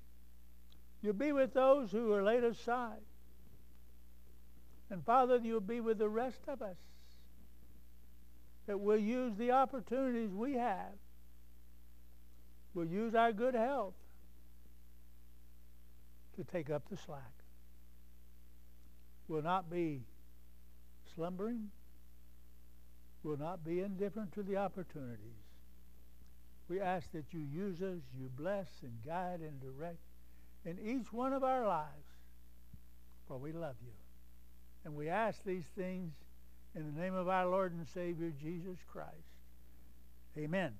You'll 1.03 1.13
be 1.13 1.33
with 1.33 1.53
those 1.53 1.93
who 1.93 2.11
are 2.15 2.23
laid 2.23 2.43
aside. 2.43 3.03
And 4.89 5.05
Father, 5.05 5.39
you'll 5.43 5.61
be 5.61 5.83
with 5.83 5.99
the 5.99 6.09
rest 6.09 6.41
of 6.49 6.63
us 6.63 6.79
that 8.67 8.81
we'll 8.81 8.97
use 8.97 9.37
the 9.37 9.51
opportunities 9.51 10.31
we 10.31 10.55
have. 10.55 10.95
We'll 12.73 12.87
use 12.87 13.15
our 13.15 13.31
good 13.31 13.55
health 13.55 13.93
to 16.37 16.45
take 16.45 16.71
up 16.71 16.89
the 16.89 16.97
slack. 16.97 17.33
We'll 19.29 19.43
not 19.43 19.71
be 19.71 20.03
slumbering. 21.15 21.71
We'll 23.23 23.39
not 23.39 23.65
be 23.65 23.81
indifferent 23.81 24.33
to 24.33 24.43
the 24.43 24.57
opportunities. 24.57 25.19
We 26.69 26.81
ask 26.81 27.11
that 27.13 27.33
you 27.33 27.41
use 27.41 27.81
us, 27.83 28.01
you 28.19 28.31
bless 28.37 28.69
and 28.83 28.93
guide 29.05 29.41
and 29.41 29.61
direct 29.61 29.99
in 30.65 30.79
each 30.79 31.13
one 31.13 31.33
of 31.33 31.45
our 31.45 31.67
lives, 31.67 32.09
for 33.29 33.39
we 33.39 33.53
love 33.53 33.77
you. 33.83 33.93
And 34.85 34.95
we 34.95 35.09
ask 35.09 35.43
these 35.45 35.67
things 35.77 36.13
In 36.75 36.93
the 36.93 37.01
name 37.01 37.15
of 37.15 37.29
our 37.29 37.47
Lord 37.47 37.73
and 37.73 37.87
Savior, 37.87 38.33
Jesus 38.37 38.79
Christ. 38.91 39.13
Amen. 40.37 40.73